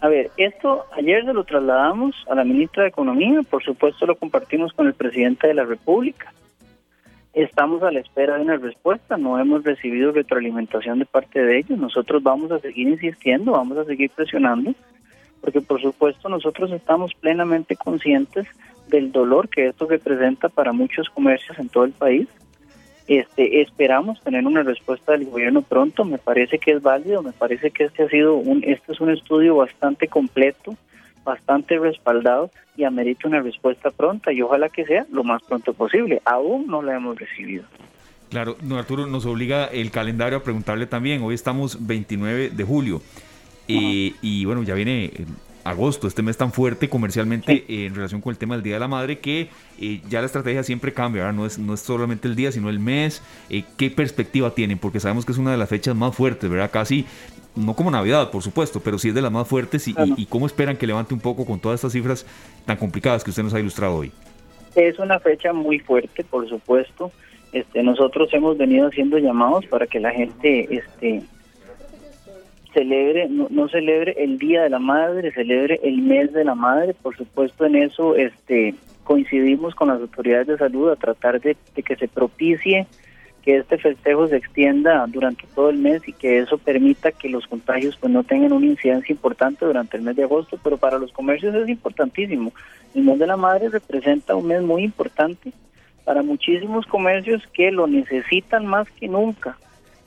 A 0.00 0.06
ver, 0.06 0.30
esto 0.36 0.84
ayer 0.92 1.24
se 1.24 1.32
lo 1.32 1.42
trasladamos 1.42 2.14
a 2.30 2.36
la 2.36 2.44
ministra 2.44 2.84
de 2.84 2.90
Economía, 2.90 3.40
por 3.50 3.64
supuesto 3.64 4.06
lo 4.06 4.14
compartimos 4.14 4.72
con 4.74 4.86
el 4.86 4.94
presidente 4.94 5.48
de 5.48 5.54
la 5.54 5.64
República. 5.64 6.32
Estamos 7.34 7.82
a 7.82 7.90
la 7.90 7.98
espera 7.98 8.36
de 8.36 8.42
una 8.42 8.56
respuesta, 8.56 9.16
no 9.16 9.36
hemos 9.40 9.64
recibido 9.64 10.12
retroalimentación 10.12 11.00
de 11.00 11.06
parte 11.06 11.42
de 11.42 11.58
ellos. 11.58 11.76
Nosotros 11.76 12.22
vamos 12.22 12.52
a 12.52 12.60
seguir 12.60 12.86
insistiendo, 12.86 13.52
vamos 13.52 13.78
a 13.78 13.84
seguir 13.84 14.10
presionando 14.10 14.72
porque 15.40 15.60
por 15.60 15.80
supuesto 15.80 16.28
nosotros 16.28 16.70
estamos 16.72 17.12
plenamente 17.14 17.76
conscientes 17.76 18.46
del 18.88 19.12
dolor 19.12 19.48
que 19.48 19.66
esto 19.66 19.86
representa 19.86 20.48
para 20.48 20.72
muchos 20.72 21.08
comercios 21.10 21.58
en 21.58 21.68
todo 21.68 21.84
el 21.84 21.92
país. 21.92 22.28
Este, 23.06 23.62
esperamos 23.62 24.20
tener 24.22 24.46
una 24.46 24.62
respuesta 24.62 25.12
del 25.12 25.26
gobierno 25.26 25.62
pronto, 25.62 26.04
me 26.04 26.18
parece 26.18 26.58
que 26.58 26.72
es 26.72 26.82
válido, 26.82 27.22
me 27.22 27.32
parece 27.32 27.70
que 27.70 27.84
este 27.84 28.02
ha 28.02 28.08
sido 28.08 28.34
un 28.34 28.62
este 28.64 28.92
es 28.92 29.00
un 29.00 29.10
estudio 29.10 29.56
bastante 29.56 30.08
completo, 30.08 30.74
bastante 31.24 31.78
respaldado 31.78 32.50
y 32.76 32.84
amerita 32.84 33.28
una 33.28 33.40
respuesta 33.40 33.90
pronta 33.90 34.32
y 34.32 34.42
ojalá 34.42 34.68
que 34.68 34.84
sea 34.84 35.06
lo 35.10 35.24
más 35.24 35.42
pronto 35.42 35.72
posible. 35.72 36.20
Aún 36.24 36.66
no 36.66 36.82
la 36.82 36.96
hemos 36.96 37.18
recibido. 37.18 37.64
Claro, 38.30 38.56
don 38.60 38.78
Arturo, 38.78 39.06
nos 39.06 39.24
obliga 39.24 39.64
el 39.66 39.90
calendario 39.90 40.38
a 40.38 40.42
preguntarle 40.42 40.86
también, 40.86 41.22
hoy 41.22 41.34
estamos 41.34 41.86
29 41.86 42.50
de 42.50 42.64
julio. 42.64 43.00
Eh, 43.68 44.14
y 44.22 44.44
bueno, 44.44 44.62
ya 44.62 44.74
viene 44.74 45.04
eh, 45.04 45.26
agosto, 45.64 46.08
este 46.08 46.22
mes 46.22 46.36
tan 46.36 46.52
fuerte 46.52 46.88
comercialmente 46.88 47.64
eh, 47.68 47.86
en 47.86 47.94
relación 47.94 48.20
con 48.20 48.30
el 48.30 48.38
tema 48.38 48.54
del 48.54 48.64
Día 48.64 48.74
de 48.74 48.80
la 48.80 48.88
Madre, 48.88 49.18
que 49.18 49.50
ya 50.08 50.20
la 50.20 50.26
estrategia 50.26 50.62
siempre 50.62 50.92
cambia, 50.92 51.30
No 51.32 51.46
es, 51.46 51.58
no 51.58 51.74
es 51.74 51.80
solamente 51.80 52.26
el 52.26 52.34
día, 52.34 52.50
sino 52.50 52.70
el 52.70 52.80
mes. 52.80 53.22
¿Qué 53.76 53.90
perspectiva 53.90 54.54
tienen? 54.54 54.78
Porque 54.78 54.98
sabemos 54.98 55.24
que 55.24 55.32
es 55.32 55.38
una 55.38 55.52
de 55.52 55.58
las 55.58 55.68
fechas 55.68 55.94
más 55.94 56.16
fuertes, 56.16 56.50
¿verdad? 56.50 56.70
Casi, 56.72 57.06
no 57.54 57.74
como 57.74 57.90
Navidad, 57.90 58.30
por 58.30 58.42
supuesto, 58.42 58.80
pero 58.80 58.98
sí 58.98 59.08
es 59.08 59.14
de 59.14 59.22
las 59.22 59.30
más 59.30 59.46
fuertes. 59.46 59.86
Y, 59.86 59.94
y, 60.16 60.26
cómo 60.26 60.46
esperan 60.46 60.76
que 60.76 60.86
levante 60.86 61.14
un 61.14 61.20
poco 61.20 61.44
con 61.44 61.60
todas 61.60 61.76
estas 61.76 61.92
cifras 61.92 62.26
tan 62.64 62.76
complicadas 62.76 63.22
que 63.22 63.30
usted 63.30 63.42
nos 63.42 63.54
ha 63.54 63.60
ilustrado 63.60 63.96
hoy? 63.96 64.10
Es 64.74 64.98
una 64.98 65.20
fecha 65.20 65.52
muy 65.52 65.78
fuerte, 65.78 66.24
por 66.24 66.48
supuesto. 66.48 67.12
Este, 67.52 67.82
nosotros 67.82 68.28
hemos 68.32 68.58
venido 68.58 68.88
haciendo 68.88 69.18
llamados 69.18 69.64
para 69.66 69.86
que 69.86 70.00
la 70.00 70.12
gente 70.12 70.68
este, 70.70 71.22
celebre, 72.72 73.28
no, 73.28 73.68
celebre 73.68 74.14
el 74.18 74.38
Día 74.38 74.62
de 74.62 74.70
la 74.70 74.78
Madre, 74.78 75.32
celebre 75.32 75.80
el 75.82 75.98
mes 75.98 76.32
de 76.32 76.44
la 76.44 76.54
Madre. 76.54 76.94
Por 76.94 77.16
supuesto, 77.16 77.64
en 77.64 77.76
eso 77.76 78.16
este, 78.16 78.74
coincidimos 79.04 79.74
con 79.74 79.88
las 79.88 80.00
autoridades 80.00 80.46
de 80.46 80.58
salud 80.58 80.90
a 80.90 80.96
tratar 80.96 81.40
de, 81.40 81.56
que 81.74 81.96
se 81.96 82.08
propicie 82.08 82.86
que 83.42 83.56
este 83.56 83.78
festejo 83.78 84.26
se 84.26 84.36
extienda 84.36 85.06
durante 85.08 85.44
todo 85.54 85.70
el 85.70 85.78
mes 85.78 86.06
y 86.06 86.12
que 86.12 86.40
eso 86.40 86.58
permita 86.58 87.12
que 87.12 87.30
los 87.30 87.46
contagios 87.46 87.96
pues 87.96 88.12
no 88.12 88.22
tengan 88.22 88.52
una 88.52 88.66
incidencia 88.66 89.12
importante 89.12 89.64
durante 89.64 89.96
el 89.96 90.02
mes 90.02 90.16
de 90.16 90.24
agosto, 90.24 90.58
pero 90.62 90.76
para 90.76 90.98
los 90.98 91.12
comercios 91.12 91.54
es 91.54 91.68
importantísimo. 91.68 92.52
El 92.94 93.04
mes 93.04 93.18
de 93.18 93.26
la 93.26 93.36
madre 93.36 93.70
representa 93.70 94.34
un 94.34 94.48
mes 94.48 94.62
muy 94.62 94.82
importante 94.82 95.52
para 96.04 96.22
muchísimos 96.22 96.86
comercios 96.86 97.42
que 97.52 97.70
lo 97.70 97.86
necesitan 97.86 98.66
más 98.66 98.90
que 98.90 99.08
nunca. 99.08 99.56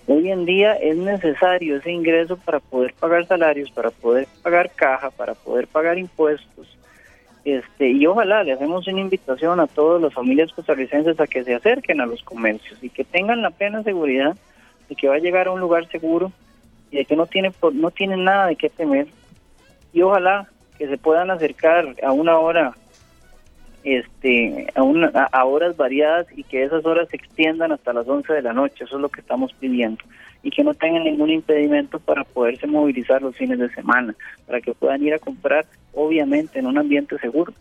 Hoy 0.08 0.32
en 0.32 0.46
día 0.46 0.74
es 0.74 0.98
necesario 0.98 1.78
ese 1.78 1.92
ingreso 1.92 2.36
para 2.38 2.60
poder 2.60 2.94
pagar 2.94 3.26
salarios, 3.28 3.70
para 3.72 3.92
poder 3.92 4.28
pagar 4.42 4.72
caja, 4.72 5.12
para 5.12 5.36
poder 5.36 5.68
pagar 5.68 5.98
impuestos. 5.98 6.78
Este, 7.46 7.90
y 7.90 8.06
ojalá 8.06 8.44
le 8.44 8.54
hacemos 8.54 8.88
una 8.88 9.00
invitación 9.00 9.60
a 9.60 9.68
todas 9.68 10.02
las 10.02 10.14
familias 10.14 10.52
costarricenses 10.54 11.20
a 11.20 11.28
que 11.28 11.44
se 11.44 11.56
acerquen 11.56 12.02
a 12.02 12.06
los 12.06 12.22
comercios 12.24 12.84
y 12.84 12.90
que 12.90 13.04
tengan 13.04 13.42
la 13.42 13.50
plena 13.50 13.82
seguridad 13.84 14.36
de 14.90 14.96
que 14.96 15.08
va 15.08 15.16
a 15.16 15.20
llegar 15.20 15.48
a 15.48 15.52
un 15.52 15.60
lugar 15.60 15.88
seguro 15.88 16.32
y 16.92 16.98
de 16.98 17.06
que 17.06 17.16
no 17.16 17.26
tiene 17.26 17.52
no 17.74 17.92
tienen 17.92 18.24
nada 18.24 18.48
de 18.48 18.56
qué 18.56 18.70
temer. 18.70 19.08
Y 19.94 20.02
ojalá 20.02 20.48
que 20.78 20.88
se 20.88 20.98
puedan 20.98 21.32
acercar 21.32 21.96
a 22.04 22.12
una 22.12 22.38
hora 22.38 22.74
este 23.84 24.67
a, 24.76 25.24
a, 25.32 25.46
horas 25.46 25.76
variadas 25.76 26.28
y 26.36 26.44
que 26.44 26.63
esas 26.63 26.86
horas 26.86 27.10
se 27.10 27.17
extiendan 27.17 27.72
hasta 27.72 27.94
las 27.94 28.08
11 28.08 28.34
de 28.34 28.41
la 28.41 28.54
noche, 28.54 28.84
eso 28.84 28.96
es 28.96 29.02
lo 29.02 29.10
que 29.10 29.22
estamos 29.22 29.54
pidiendo, 29.54 30.04
y 30.44 30.52
que 30.52 30.63
no 30.63 30.74
tengan 30.74 31.04
ningún 31.04 31.30
impedimento 31.30 32.00
para 32.00 32.24
poderse 32.24 32.67
movilizar 32.67 33.22
los 33.22 33.36
fines 33.36 33.60
de 33.60 33.70
semana, 33.74 34.15
para 34.46 34.62
que 34.62 34.74
puedan 34.74 35.04
ir 35.04 35.13
a 35.13 35.20
comprar, 35.20 35.65
obviamente, 35.94 36.60
en 36.60 36.67
un 36.67 36.78
ambiente 36.78 37.17
seguro. 37.20 37.54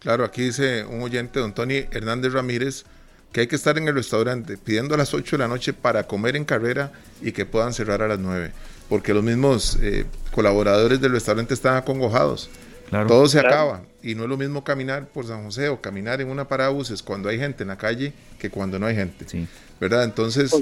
Claro, 0.00 0.24
aquí 0.24 0.42
dice 0.42 0.84
un 0.84 1.02
oyente, 1.02 1.40
don 1.40 1.54
Tony 1.54 1.84
Hernández 1.90 2.32
Ramírez, 2.32 2.84
que 3.32 3.40
hay 3.40 3.46
que 3.46 3.56
estar 3.56 3.76
en 3.76 3.88
el 3.88 3.94
restaurante 3.94 4.56
pidiendo 4.56 4.94
a 4.94 4.98
las 4.98 5.14
8 5.14 5.36
de 5.36 5.42
la 5.42 5.48
noche 5.48 5.72
para 5.72 6.04
comer 6.04 6.36
en 6.36 6.44
carrera 6.44 6.92
y 7.20 7.32
que 7.32 7.44
puedan 7.44 7.72
cerrar 7.72 8.02
a 8.02 8.08
las 8.08 8.18
9, 8.18 8.52
porque 8.88 9.14
los 9.14 9.24
mismos 9.24 9.78
eh, 9.82 10.06
colaboradores 10.32 11.00
del 11.00 11.12
restaurante 11.12 11.54
están 11.54 11.76
acongojados 11.76 12.50
todo 12.90 13.28
se 13.28 13.40
acaba. 13.40 13.82
Y 14.02 14.14
no 14.14 14.24
es 14.24 14.28
lo 14.28 14.36
mismo 14.36 14.62
caminar 14.62 15.08
por 15.08 15.26
San 15.26 15.44
José 15.44 15.68
o 15.68 15.80
caminar 15.80 16.20
en 16.20 16.30
una 16.30 16.46
parada 16.46 16.70
buses 16.70 17.02
cuando 17.02 17.28
hay 17.28 17.38
gente 17.38 17.64
en 17.64 17.68
la 17.68 17.76
calle 17.76 18.12
que 18.38 18.50
cuando 18.50 18.78
no 18.78 18.86
hay 18.86 18.94
gente. 18.94 19.26
¿Verdad? 19.80 20.04
Entonces, 20.04 20.54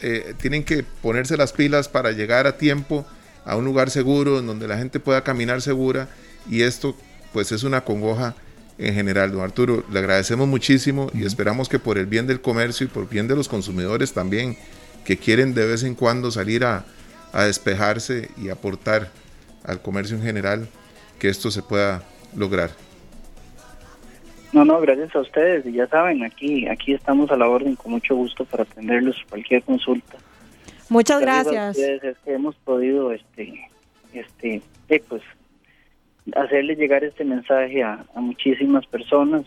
eh, 0.00 0.34
tienen 0.40 0.64
que 0.64 0.82
ponerse 0.82 1.36
las 1.36 1.52
pilas 1.52 1.88
para 1.88 2.12
llegar 2.12 2.46
a 2.46 2.56
tiempo 2.56 3.04
a 3.44 3.56
un 3.56 3.64
lugar 3.64 3.90
seguro, 3.90 4.38
en 4.38 4.46
donde 4.46 4.68
la 4.68 4.78
gente 4.78 5.00
pueda 5.00 5.22
caminar 5.22 5.60
segura. 5.60 6.08
Y 6.48 6.62
esto, 6.62 6.96
pues, 7.32 7.52
es 7.52 7.62
una 7.62 7.82
congoja 7.82 8.34
en 8.78 8.94
general. 8.94 9.32
Don 9.32 9.42
Arturo, 9.42 9.84
le 9.92 9.98
agradecemos 9.98 10.48
muchísimo 10.48 11.10
y 11.12 11.24
esperamos 11.24 11.68
que 11.68 11.78
por 11.78 11.98
el 11.98 12.06
bien 12.06 12.26
del 12.26 12.40
comercio 12.40 12.86
y 12.86 12.88
por 12.88 13.04
el 13.04 13.08
bien 13.08 13.28
de 13.28 13.36
los 13.36 13.48
consumidores 13.48 14.12
también, 14.12 14.56
que 15.04 15.18
quieren 15.18 15.54
de 15.54 15.66
vez 15.66 15.82
en 15.82 15.94
cuando 15.94 16.30
salir 16.30 16.64
a, 16.64 16.84
a 17.32 17.44
despejarse 17.44 18.30
y 18.36 18.48
aportar 18.48 19.10
al 19.64 19.82
comercio 19.82 20.16
en 20.16 20.22
general, 20.22 20.68
que 21.22 21.28
esto 21.28 21.52
se 21.52 21.62
pueda 21.62 22.02
lograr. 22.36 22.70
No, 24.52 24.64
no, 24.64 24.80
gracias 24.80 25.14
a 25.14 25.20
ustedes. 25.20 25.64
Y 25.64 25.74
ya 25.74 25.86
saben, 25.86 26.24
aquí 26.24 26.66
aquí 26.66 26.94
estamos 26.94 27.30
a 27.30 27.36
la 27.36 27.48
orden 27.48 27.76
con 27.76 27.92
mucho 27.92 28.16
gusto 28.16 28.44
para 28.44 28.64
atenderlos 28.64 29.14
cualquier 29.30 29.62
consulta. 29.62 30.18
Muchas 30.88 31.20
gracias. 31.20 31.78
es 31.78 32.18
que 32.24 32.34
hemos 32.34 32.56
podido 32.56 33.12
este 33.12 33.68
este 34.12 34.62
eh, 34.88 35.02
pues 35.08 35.22
hacerle 36.34 36.74
llegar 36.74 37.04
este 37.04 37.24
mensaje 37.24 37.84
a, 37.84 38.04
muchísimas 38.16 38.84
personas. 38.86 39.44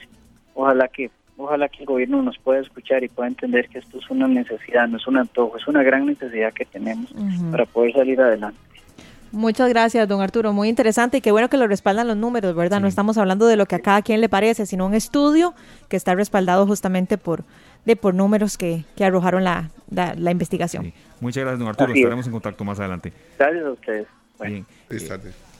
Ojalá 0.53 0.87
que 0.87 1.11
ojalá 1.35 1.67
que 1.67 1.79
el 1.79 1.87
gobierno 1.87 2.21
nos 2.21 2.37
pueda 2.37 2.61
escuchar 2.61 3.03
y 3.03 3.09
pueda 3.09 3.27
entender 3.27 3.67
que 3.67 3.79
esto 3.79 3.99
es 3.99 4.09
una 4.09 4.29
necesidad, 4.29 4.87
no 4.87 4.95
es 4.95 5.07
un 5.07 5.17
antojo, 5.17 5.57
es 5.57 5.67
una 5.67 5.83
gran 5.83 6.05
necesidad 6.05 6.53
que 6.53 6.63
tenemos 6.63 7.13
para 7.51 7.65
poder 7.65 7.91
salir 7.91 8.21
adelante. 8.21 8.64
Muchas 9.35 9.67
gracias, 9.67 10.07
don 10.07 10.21
Arturo. 10.21 10.53
Muy 10.53 10.69
interesante 10.69 11.17
y 11.17 11.21
qué 11.21 11.31
bueno 11.31 11.49
que 11.49 11.57
lo 11.57 11.67
respaldan 11.67 12.07
los 12.07 12.15
números, 12.15 12.55
¿verdad? 12.55 12.79
No 12.79 12.87
estamos 12.87 13.17
hablando 13.17 13.47
de 13.47 13.57
lo 13.57 13.65
que 13.65 13.75
a 13.75 13.79
cada 13.79 14.01
quien 14.01 14.21
le 14.21 14.29
parece, 14.29 14.65
sino 14.65 14.85
un 14.85 14.93
estudio 14.93 15.53
que 15.89 15.97
está 15.97 16.15
respaldado 16.15 16.65
justamente 16.65 17.17
por, 17.17 17.43
de, 17.83 17.97
por 17.97 18.13
números 18.13 18.57
que, 18.57 18.85
que 18.95 19.03
arrojaron 19.03 19.43
la, 19.43 19.69
la, 19.89 20.31
investigación. 20.31 20.93
Muchas 21.19 21.43
gracias, 21.43 21.59
don 21.59 21.67
Arturo. 21.67 21.93
Estaremos 21.93 22.25
en 22.25 22.31
contacto 22.31 22.63
más 22.63 22.79
adelante. 22.79 23.11
Gracias 23.37 23.65
a 23.65 23.71
ustedes. 23.71 24.07
Bien. 24.39 24.65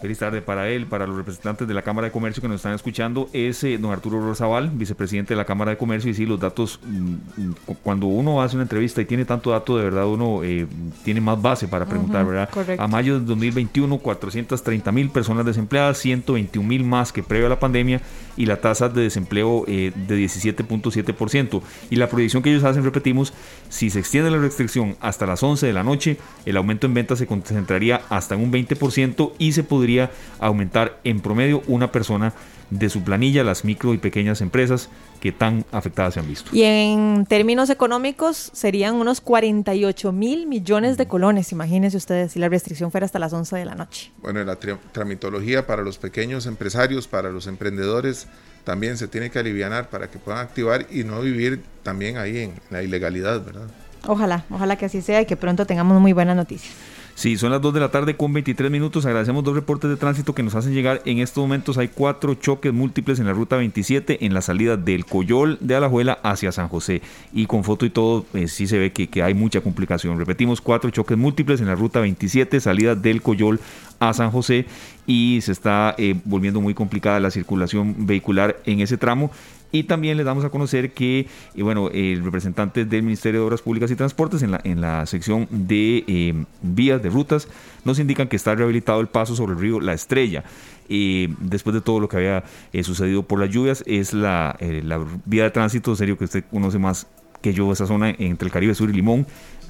Feliz 0.01 0.19
tarde 0.19 0.41
para 0.41 0.69
él, 0.69 0.88
para 0.88 1.07
los 1.07 1.15
representantes 1.15 1.67
de 1.67 1.73
la 1.73 1.81
Cámara 1.81 2.07
de 2.07 2.11
Comercio 2.11 2.41
que 2.41 2.49
nos 2.49 2.57
están 2.57 2.73
escuchando. 2.73 3.29
Es 3.31 3.63
eh, 3.63 3.77
don 3.77 3.91
Arturo 3.91 4.19
Rosabal, 4.19 4.69
vicepresidente 4.69 5.33
de 5.33 5.38
la 5.38 5.45
Cámara 5.45 5.71
de 5.71 5.77
Comercio. 5.77 6.11
Y 6.11 6.13
sí, 6.13 6.25
los 6.25 6.39
datos, 6.39 6.79
mm, 6.83 7.13
mm, 7.38 7.55
cuando 7.81 8.07
uno 8.07 8.41
hace 8.41 8.55
una 8.57 8.63
entrevista 8.63 9.01
y 9.01 9.05
tiene 9.05 9.23
tanto 9.23 9.51
dato, 9.51 9.77
de 9.77 9.85
verdad 9.85 10.05
uno 10.05 10.43
eh, 10.43 10.67
tiene 11.05 11.21
más 11.21 11.41
base 11.41 11.69
para 11.69 11.85
preguntar, 11.85 12.25
¿verdad? 12.25 12.49
A 12.77 12.88
mayo 12.88 13.19
de 13.19 13.25
2021, 13.25 13.97
430 13.97 14.91
mil 14.91 15.09
personas 15.09 15.45
desempleadas, 15.45 15.97
121 15.99 16.67
mil 16.67 16.83
más 16.83 17.13
que 17.13 17.23
previo 17.23 17.47
a 17.47 17.49
la 17.49 17.59
pandemia 17.59 18.01
y 18.35 18.45
la 18.47 18.57
tasa 18.57 18.89
de 18.89 19.01
desempleo 19.01 19.63
eh, 19.67 19.93
de 19.95 20.17
17.7%. 20.17 21.61
Y 21.89 21.95
la 21.95 22.09
proyección 22.09 22.43
que 22.43 22.51
ellos 22.51 22.65
hacen, 22.65 22.83
repetimos, 22.83 23.33
si 23.69 23.89
se 23.89 23.99
extiende 23.99 24.29
la 24.29 24.39
restricción 24.39 24.97
hasta 24.99 25.25
las 25.25 25.41
11 25.41 25.65
de 25.65 25.73
la 25.73 25.83
noche, 25.83 26.17
el 26.45 26.57
aumento 26.57 26.85
en 26.85 26.93
ventas 26.93 27.17
se 27.17 27.27
concentraría 27.27 28.01
hasta 28.09 28.35
en 28.35 28.41
un 28.41 28.51
20% 28.51 29.14
y 29.38 29.51
se 29.54 29.63
podría 29.63 30.12
aumentar 30.39 30.99
en 31.04 31.19
promedio 31.19 31.63
una 31.67 31.91
persona 31.91 32.34
de 32.69 32.89
su 32.89 33.04
planilla 33.04 33.43
las 33.43 33.63
micro 33.63 33.93
y 33.93 33.97
pequeñas 33.97 34.41
empresas 34.41 34.89
que 35.19 35.32
tan 35.32 35.65
afectadas 35.71 36.15
se 36.15 36.19
han 36.19 36.28
visto. 36.28 36.49
Y 36.54 36.63
en 36.63 37.25
términos 37.28 37.69
económicos 37.69 38.51
serían 38.54 38.95
unos 38.95 39.21
48 39.21 40.12
mil 40.12 40.47
millones 40.47 40.97
de 40.97 41.08
colones, 41.08 41.51
imagínense 41.51 41.97
ustedes, 41.97 42.32
si 42.32 42.39
la 42.39 42.49
restricción 42.49 42.91
fuera 42.91 43.06
hasta 43.06 43.19
las 43.19 43.34
11 43.34 43.56
de 43.56 43.65
la 43.65 43.75
noche. 43.75 44.12
Bueno, 44.21 44.43
la 44.43 44.58
tramitología 44.58 45.67
para 45.67 45.84
los 45.84 45.97
pequeños 45.97 46.45
empresarios, 46.45 47.08
para 47.08 47.30
los 47.30 47.47
emprendedores, 47.47 48.28
también 48.63 48.97
se 48.97 49.08
tiene 49.08 49.30
que 49.30 49.39
aliviar 49.39 49.89
para 49.89 50.10
que 50.10 50.19
puedan 50.19 50.41
activar 50.41 50.88
y 50.91 51.04
no 51.04 51.21
vivir 51.21 51.63
también 51.84 52.17
ahí 52.17 52.39
en 52.39 52.54
la 52.69 52.82
ilegalidad, 52.84 53.43
¿verdad? 53.43 53.67
Ojalá, 54.08 54.45
ojalá 54.51 54.75
que 54.75 54.86
así 54.86 55.01
sea 55.01 55.21
y 55.21 55.25
que 55.25 55.36
pronto 55.36 55.65
tengamos 55.65 55.99
muy 55.99 56.13
buenas 56.13 56.36
noticias. 56.36 56.73
Sí, 57.15 57.38
son 57.38 57.49
las 57.49 57.62
2 57.62 57.73
de 57.73 57.80
la 57.80 57.91
tarde 57.91 58.17
con 58.17 58.34
23 58.34 58.69
minutos. 58.69 59.06
Agradecemos 59.06 59.41
dos 59.41 59.56
reportes 59.56 59.89
de 59.89 59.95
tránsito 59.95 60.36
que 60.36 60.43
nos 60.43 60.54
hacen 60.54 60.73
llegar. 60.73 61.01
En 61.06 61.19
estos 61.19 61.41
momentos 61.41 61.78
hay 61.78 61.88
cuatro 61.88 62.36
choques 62.36 62.73
múltiples 62.73 63.21
en 63.21 63.25
la 63.25 63.32
ruta 63.32 63.56
27 63.56 64.25
en 64.25 64.34
la 64.34 64.41
salida 64.41 64.75
del 64.75 65.06
Coyol 65.06 65.58
de 65.62 65.75
Alajuela 65.75 66.19
hacia 66.23 66.51
San 66.51 66.67
José. 66.67 67.01
Y 67.32 67.45
con 67.45 67.63
foto 67.63 67.86
y 67.86 67.89
todo, 67.89 68.25
eh, 68.34 68.49
sí 68.49 68.67
se 68.67 68.78
ve 68.78 68.91
que, 68.91 69.08
que, 69.08 69.23
hay 69.23 69.34
mucha 69.34 69.62
complicación. 69.62 70.19
Repetimos, 70.19 70.60
cuatro 70.60 70.89
choques 70.89 71.17
múltiples 71.17 71.62
en 71.62 71.67
la 71.67 71.75
ruta 71.75 72.01
27, 72.01 72.60
salida 72.60 72.95
del 72.95 73.21
Coyol 73.21 73.62
a 73.99 74.13
San 74.13 74.31
José. 74.31 74.65
Y 75.08 75.39
se 75.41 75.51
está 75.51 75.95
eh, 75.97 76.15
volviendo 76.25 76.62
muy 76.62 76.73
complicada 76.73 77.19
la 77.19 77.31
circulación 77.31 78.05
vehicular 78.05 78.58
en 78.65 78.81
ese 78.81 78.97
tramo. 78.97 79.31
Y 79.75 79.84
también 79.84 80.15
les 80.15 80.25
damos 80.25 80.45
a 80.45 80.49
conocer 80.49 80.93
que, 80.93 81.27
eh, 81.53 81.62
bueno, 81.62 81.89
el 81.89 82.23
representante 82.23 82.86
del 82.86 83.03
Ministerio 83.03 83.41
de 83.41 83.47
Obras 83.47 83.62
Públicas 83.62 83.91
y 83.91 83.95
Transportes 83.97 84.41
en 84.41 84.51
la, 84.51 84.62
en 84.63 84.79
la 84.79 85.05
sección 85.05 85.49
de 85.51 86.05
eh, 86.08 86.45
vías 86.62 87.03
de 87.03 87.10
rutas 87.10 87.49
nos 87.84 87.99
indican 87.99 88.29
que 88.29 88.38
está 88.38 88.55
rehabilitado 88.55 89.01
el 89.01 89.08
paso 89.08 89.36
sobre 89.36 89.53
el 89.53 89.60
río 89.60 89.81
La 89.81 89.91
Estrella. 89.91 90.45
y 90.88 91.27
después 91.39 91.73
de 91.73 91.81
todo 91.81 91.99
lo 91.99 92.08
que 92.08 92.15
había 92.15 92.43
eh, 92.71 92.84
sucedido 92.84 93.23
por 93.23 93.38
las 93.39 93.49
lluvias, 93.49 93.84
es 93.86 94.13
la, 94.13 94.55
la 94.62 95.05
vía 95.25 95.43
de 95.43 95.51
tránsito, 95.51 95.93
serio 95.95 96.17
que 96.17 96.23
usted 96.23 96.45
conoce 96.49 96.79
más 96.79 97.08
que 97.45 97.53
yo, 97.53 97.71
esa 97.71 97.86
zona 97.86 98.10
entre 98.10 98.47
el 98.47 98.51
Caribe 98.51 98.73
Sur 98.73 98.89
y 98.89 98.93
Limón, 98.93 99.27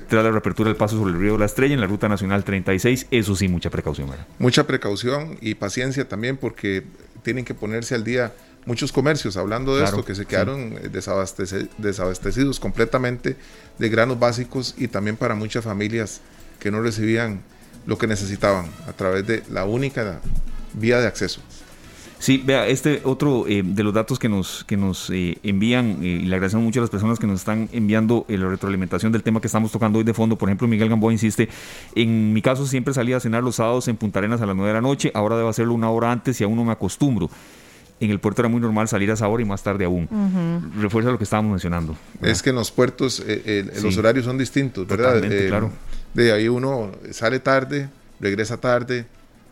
tras 0.07 0.23
la 0.23 0.31
reapertura 0.31 0.69
del 0.69 0.77
paso 0.77 0.95
sobre 0.95 1.11
el 1.11 1.19
río 1.19 1.37
La 1.37 1.45
Estrella 1.45 1.73
en 1.73 1.81
la 1.81 1.87
ruta 1.87 2.07
nacional 2.07 2.45
36, 2.45 3.07
eso 3.11 3.35
sí, 3.35 3.49
mucha 3.49 3.69
precaución. 3.69 4.09
Mucha 4.39 4.65
precaución 4.65 5.37
y 5.41 5.55
paciencia 5.55 6.07
también 6.07 6.37
porque 6.37 6.83
tienen 7.21 7.43
que 7.43 7.53
ponerse 7.53 7.93
al 7.93 8.05
día 8.05 8.33
muchos 8.65 8.93
comercios, 8.93 9.35
hablando 9.35 9.75
de 9.75 9.83
esto, 9.83 10.05
que 10.05 10.15
se 10.15 10.25
quedaron 10.25 10.77
eh, 10.81 10.89
desabastecidos 11.77 12.61
completamente 12.61 13.35
de 13.77 13.89
granos 13.89 14.19
básicos 14.19 14.73
y 14.77 14.87
también 14.87 15.17
para 15.17 15.35
muchas 15.35 15.65
familias 15.65 16.21
que 16.59 16.71
no 16.71 16.81
recibían 16.81 17.41
lo 17.85 17.97
que 17.97 18.07
necesitaban 18.07 18.67
a 18.87 18.93
través 18.93 19.27
de 19.27 19.43
la 19.51 19.65
única 19.65 20.21
vía 20.75 21.01
de 21.01 21.07
acceso. 21.07 21.41
Sí, 22.25 22.41
vea, 22.43 22.67
este 22.67 23.01
otro 23.03 23.45
eh, 23.47 23.61
de 23.63 23.83
los 23.83 23.93
datos 23.93 24.17
que 24.17 24.27
nos, 24.27 24.63
que 24.63 24.77
nos 24.77 25.11
eh, 25.11 25.37
envían, 25.43 26.03
y 26.03 26.21
le 26.21 26.33
agradecemos 26.33 26.65
mucho 26.65 26.79
a 26.79 26.81
las 26.81 26.89
personas 26.89 27.19
que 27.19 27.27
nos 27.27 27.41
están 27.41 27.69
enviando 27.71 28.25
la 28.27 28.49
retroalimentación 28.49 29.11
del 29.11 29.21
tema 29.21 29.39
que 29.39 29.45
estamos 29.45 29.71
tocando 29.71 29.99
hoy 29.99 30.05
de 30.05 30.15
fondo. 30.15 30.35
Por 30.35 30.49
ejemplo, 30.49 30.67
Miguel 30.67 30.89
Gamboa 30.89 31.13
insiste, 31.13 31.49
en 31.93 32.33
mi 32.33 32.41
caso 32.41 32.65
siempre 32.65 32.95
salía 32.95 33.17
a 33.17 33.19
cenar 33.19 33.43
los 33.43 33.57
sábados 33.57 33.87
en 33.89 33.95
Punta 33.95 34.17
Arenas 34.17 34.41
a 34.41 34.47
las 34.47 34.55
9 34.55 34.69
de 34.69 34.73
la 34.73 34.81
noche, 34.81 35.11
ahora 35.13 35.37
debo 35.37 35.49
hacerlo 35.49 35.75
una 35.75 35.91
hora 35.91 36.11
antes 36.11 36.41
y 36.41 36.43
aún 36.43 36.55
no 36.55 36.65
me 36.65 36.71
acostumbro 36.71 37.29
en 37.99 38.09
el 38.09 38.19
puerto 38.19 38.41
era 38.41 38.49
muy 38.49 38.59
normal 38.59 38.87
salir 38.87 39.11
a 39.11 39.13
esa 39.13 39.27
hora 39.27 39.43
y 39.43 39.45
más 39.45 39.61
tarde 39.61 39.85
aún. 39.85 40.09
Refuerza 40.81 41.11
lo 41.11 41.19
que 41.19 41.25
estábamos 41.25 41.51
mencionando. 41.51 41.95
Es 42.23 42.41
que 42.41 42.49
en 42.49 42.55
los 42.55 42.71
puertos 42.71 43.19
eh, 43.19 43.41
eh, 43.45 43.81
los 43.83 43.95
horarios 43.97 44.25
son 44.25 44.39
distintos, 44.39 44.87
¿verdad? 44.87 45.23
Eh, 45.23 45.47
claro. 45.47 45.71
De 46.15 46.31
ahí 46.31 46.47
uno 46.47 46.91
sale 47.11 47.39
tarde, 47.39 47.87
regresa 48.19 48.57
tarde, 48.57 49.05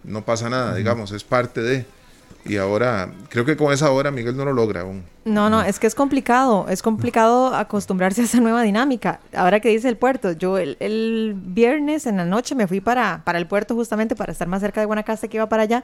no 0.04 0.26
pasa 0.26 0.50
nada, 0.50 0.76
digamos, 0.76 1.12
es 1.12 1.24
parte 1.24 1.62
de... 1.62 1.86
Y 2.46 2.58
ahora, 2.58 3.12
creo 3.30 3.46
que 3.46 3.56
con 3.56 3.72
esa 3.72 3.90
hora 3.92 4.12
Miguel 4.12 4.36
no 4.36 4.44
lo 4.44 4.54
logra 4.54 4.82
aún. 4.82 5.04
No, 5.26 5.50
no, 5.50 5.62
es 5.62 5.80
que 5.80 5.88
es 5.88 5.96
complicado, 5.96 6.66
es 6.68 6.82
complicado 6.82 7.56
acostumbrarse 7.56 8.22
a 8.22 8.26
esa 8.26 8.42
nueva 8.42 8.64
dinámica. 8.64 9.22
Ahora 9.34 9.62
que 9.62 9.70
dice 9.70 9.88
el 9.88 9.96
puerto, 9.96 10.34
yo 10.34 10.58
el, 10.58 11.36
viernes 11.36 12.06
en 12.06 12.18
la 12.18 12.26
noche 12.26 12.56
me 12.56 12.68
fui 12.68 12.82
para, 12.82 13.22
para 13.24 13.40
el 13.40 13.48
puerto 13.48 13.76
justamente 13.76 14.16
para 14.16 14.34
estar 14.34 14.48
más 14.48 14.62
cerca 14.62 14.82
de 14.82 14.86
Guanacaste 14.86 15.30
que 15.30 15.38
iba 15.38 15.48
para 15.48 15.64
allá 15.64 15.84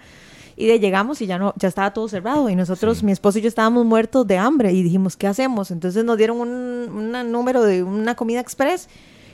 y 0.60 0.68
de 0.68 0.80
llegamos 0.80 1.22
y 1.22 1.26
ya 1.26 1.40
no, 1.40 1.54
ya 1.56 1.70
estaba 1.70 1.94
todo 1.94 2.10
cerrado 2.10 2.50
y 2.50 2.56
nosotros, 2.56 3.02
mi 3.02 3.14
esposo 3.14 3.40
y 3.40 3.42
yo 3.42 3.48
estábamos 3.48 3.86
muertos 3.86 4.28
de 4.28 4.38
hambre 4.38 4.74
y 4.74 4.84
dijimos, 4.84 5.16
¿qué 5.16 5.26
hacemos? 5.26 5.72
Entonces 5.72 6.04
nos 6.04 6.18
dieron 6.18 6.42
un, 6.42 7.32
número 7.32 7.64
de 7.64 7.82
una 7.82 8.16
comida 8.16 8.42
express 8.42 8.90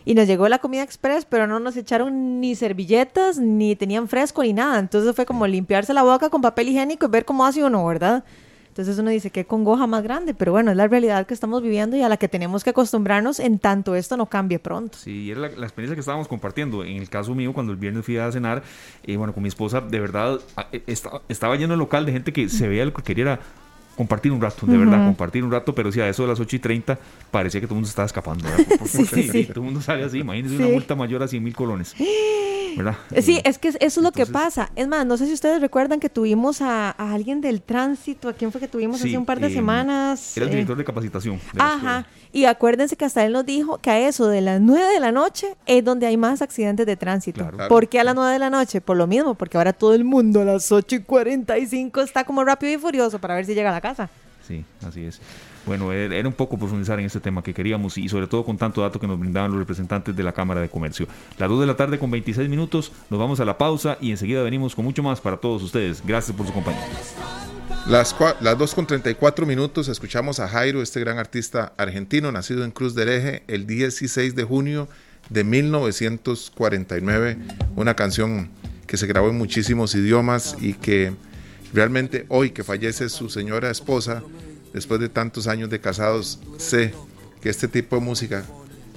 y 0.05 0.13
nos 0.13 0.27
llegó 0.27 0.47
la 0.47 0.59
comida 0.59 0.83
express, 0.83 1.25
pero 1.25 1.47
no 1.47 1.59
nos 1.59 1.75
echaron 1.75 2.39
ni 2.39 2.55
servilletas, 2.55 3.39
ni 3.39 3.75
tenían 3.75 4.07
fresco, 4.07 4.43
ni 4.43 4.53
nada. 4.53 4.79
Entonces 4.79 5.15
fue 5.15 5.25
como 5.25 5.47
limpiarse 5.47 5.93
la 5.93 6.03
boca 6.03 6.29
con 6.29 6.41
papel 6.41 6.69
higiénico 6.69 7.07
y 7.07 7.09
ver 7.09 7.25
cómo 7.25 7.45
hace 7.45 7.63
uno, 7.63 7.85
¿verdad? 7.85 8.23
Entonces 8.75 8.99
uno 8.99 9.09
dice, 9.09 9.29
qué 9.29 9.45
congoja 9.45 9.87
más 9.87 10.03
grande, 10.03 10.33
pero 10.33 10.51
bueno, 10.51 10.69
es 10.69 10.75
la 10.75 10.85
realidad 10.85 11.25
que 11.25 11.33
estamos 11.33 11.63
viviendo 11.63 11.95
y 11.95 12.01
a 12.01 12.09
la 12.09 12.17
que 12.17 12.27
tenemos 12.27 12.61
que 12.61 12.71
acostumbrarnos 12.71 13.39
en 13.39 13.57
tanto 13.57 13.95
esto 13.95 14.17
no 14.17 14.25
cambie 14.25 14.59
pronto. 14.59 14.97
Sí, 14.97 15.31
era 15.31 15.39
la, 15.39 15.47
experiencia 15.47 15.95
que 15.95 16.01
estábamos 16.01 16.27
compartiendo. 16.27 16.83
En 16.83 16.97
el 16.97 17.09
caso 17.09 17.33
mío, 17.33 17.53
cuando 17.53 17.71
el 17.71 17.77
viernes 17.77 18.03
fui 18.03 18.17
a 18.17 18.29
cenar, 18.33 18.63
eh, 19.03 19.15
bueno, 19.15 19.33
con 19.33 19.43
mi 19.43 19.47
esposa, 19.47 19.79
de 19.79 19.99
verdad, 20.01 20.41
eh, 20.73 20.83
estaba 21.29 21.55
lleno 21.55 21.73
el 21.73 21.79
local 21.79 22.05
de 22.05 22.11
gente 22.11 22.33
que 22.33 22.49
se 22.49 22.67
veía 22.67 22.83
lo 22.83 22.93
que 22.93 23.01
quería 23.01 23.39
compartir 23.95 24.31
un 24.31 24.41
rato, 24.41 24.65
de 24.65 24.77
verdad, 24.77 25.05
compartir 25.05 25.43
un 25.43 25.51
rato, 25.51 25.73
pero 25.73 25.91
si 25.91 26.01
a 26.01 26.09
eso 26.09 26.23
de 26.23 26.29
las 26.29 26.39
8 26.39 26.55
y 26.55 26.59
30 26.59 26.99
parecía 27.31 27.61
que 27.61 27.67
todo 27.67 27.75
el 27.75 27.77
mundo 27.77 27.89
estaba 27.89 28.05
escapando. 28.05 28.47
sí, 28.85 29.05
sí, 29.05 29.45
Todo 29.45 29.59
el 29.59 29.65
mundo 29.65 29.81
sale 29.81 30.03
así, 30.03 30.19
imagínense 30.19 30.57
una 30.57 30.67
multa 30.67 30.95
mayor 30.95 31.23
a 31.23 31.27
100 31.27 31.43
mil 31.43 31.55
colones. 31.55 31.95
¿verdad? 32.75 32.95
Sí, 33.21 33.39
es 33.43 33.57
que 33.57 33.69
eso 33.69 33.77
es 33.79 33.97
lo 33.97 34.11
que 34.11 34.25
pasa. 34.25 34.69
Es 34.75 34.87
más, 34.87 35.05
no 35.05 35.17
sé 35.17 35.25
si 35.27 35.33
ustedes 35.33 35.61
recuerdan 35.61 35.99
que 35.99 36.09
tuvimos 36.09 36.61
a, 36.61 36.91
alguien 36.91 37.41
del 37.41 37.61
tránsito, 37.61 38.29
¿a 38.29 38.33
quién 38.33 38.51
fue 38.51 38.61
que 38.61 38.67
tuvimos 38.67 38.99
hace 39.01 39.17
un 39.17 39.25
par 39.25 39.39
de 39.39 39.47
em, 39.47 39.53
semanas? 39.53 40.35
Era 40.35 40.45
el 40.45 40.51
director 40.51 40.77
de 40.77 40.83
capacitación. 40.83 41.39
ajá, 41.57 42.05
y 42.35 42.43
acuérdense 42.43 42.97
que 42.97 43.05
hasta 43.05 43.25
él 43.25 43.31
nos 43.31 43.45
dijo 43.45 43.77
que 43.77 43.89
a 43.89 44.09
eso 44.09 44.27
de 44.27 44.41
las 44.41 44.59
9 44.59 44.93
de 44.93 44.99
la 44.99 45.13
noche 45.13 45.55
es 45.65 45.85
donde 45.85 46.05
hay 46.05 46.17
más 46.17 46.41
accidentes 46.41 46.85
de 46.85 46.97
tránsito. 46.97 47.49
¿Por 47.69 47.87
qué 47.87 48.01
a 48.01 48.03
las 48.03 48.13
9 48.13 48.33
de 48.33 48.39
la 48.39 48.49
noche? 48.49 48.81
Por 48.81 48.97
lo 48.97 49.07
mismo, 49.07 49.35
porque 49.35 49.55
ahora 49.55 49.71
todo 49.71 49.93
el 49.93 50.03
mundo 50.03 50.41
a 50.41 50.43
las 50.43 50.69
8 50.69 50.97
y 50.97 50.99
45 51.03 52.01
está 52.01 52.25
como 52.25 52.43
rápido 52.43 52.73
y 52.73 52.77
furioso 52.77 53.19
para 53.19 53.35
ver 53.35 53.45
si 53.45 53.55
llega 53.55 53.69
a 53.69 53.71
la 53.71 53.79
casa. 53.79 54.09
Sí, 54.45 54.65
así 54.85 55.05
es. 55.05 55.21
Bueno, 55.65 55.93
era 55.93 56.27
un 56.27 56.33
poco 56.33 56.57
profundizar 56.57 56.99
en 56.99 57.05
este 57.05 57.21
tema 57.21 57.41
que 57.41 57.53
queríamos 57.53 57.97
y 57.97 58.09
sobre 58.09 58.27
todo 58.27 58.43
con 58.43 58.57
tanto 58.57 58.81
dato 58.81 58.99
que 58.99 59.07
nos 59.07 59.17
brindaban 59.17 59.51
los 59.51 59.59
representantes 59.61 60.13
de 60.13 60.21
la 60.21 60.33
Cámara 60.33 60.59
de 60.59 60.67
Comercio. 60.67 61.07
Las 61.37 61.47
2 61.47 61.61
de 61.61 61.65
la 61.67 61.77
tarde 61.77 61.97
con 61.97 62.11
26 62.11 62.49
minutos, 62.49 62.91
nos 63.09 63.17
vamos 63.17 63.39
a 63.39 63.45
la 63.45 63.57
pausa 63.57 63.97
y 64.01 64.11
enseguida 64.11 64.43
venimos 64.43 64.75
con 64.75 64.83
mucho 64.83 65.01
más 65.01 65.21
para 65.21 65.37
todos 65.37 65.63
ustedes. 65.63 66.03
Gracias 66.05 66.35
por 66.35 66.45
su 66.45 66.51
compañía. 66.51 66.83
Las, 67.87 68.15
las 68.41 68.57
2 68.57 68.73
con 68.73 68.87
34 68.87 69.45
minutos 69.45 69.89
escuchamos 69.89 70.39
a 70.39 70.47
Jairo, 70.47 70.81
este 70.81 70.99
gran 70.99 71.19
artista 71.19 71.71
argentino, 71.77 72.31
nacido 72.31 72.65
en 72.65 72.71
Cruz 72.71 72.95
del 72.95 73.09
Eje 73.09 73.43
el 73.47 73.67
16 73.67 74.33
de 74.33 74.43
junio 74.43 74.89
de 75.29 75.43
1949. 75.43 77.37
Una 77.75 77.95
canción 77.95 78.49
que 78.87 78.97
se 78.97 79.05
grabó 79.05 79.29
en 79.29 79.37
muchísimos 79.37 79.93
idiomas 79.93 80.57
y 80.59 80.73
que 80.73 81.13
realmente 81.73 82.25
hoy 82.29 82.49
que 82.49 82.63
fallece 82.63 83.07
su 83.07 83.29
señora 83.29 83.69
esposa, 83.69 84.23
después 84.73 84.99
de 84.99 85.09
tantos 85.09 85.45
años 85.45 85.69
de 85.69 85.79
casados, 85.79 86.39
sé 86.57 86.91
que 87.39 87.49
este 87.49 87.67
tipo 87.67 87.97
de 87.97 88.01
música 88.01 88.45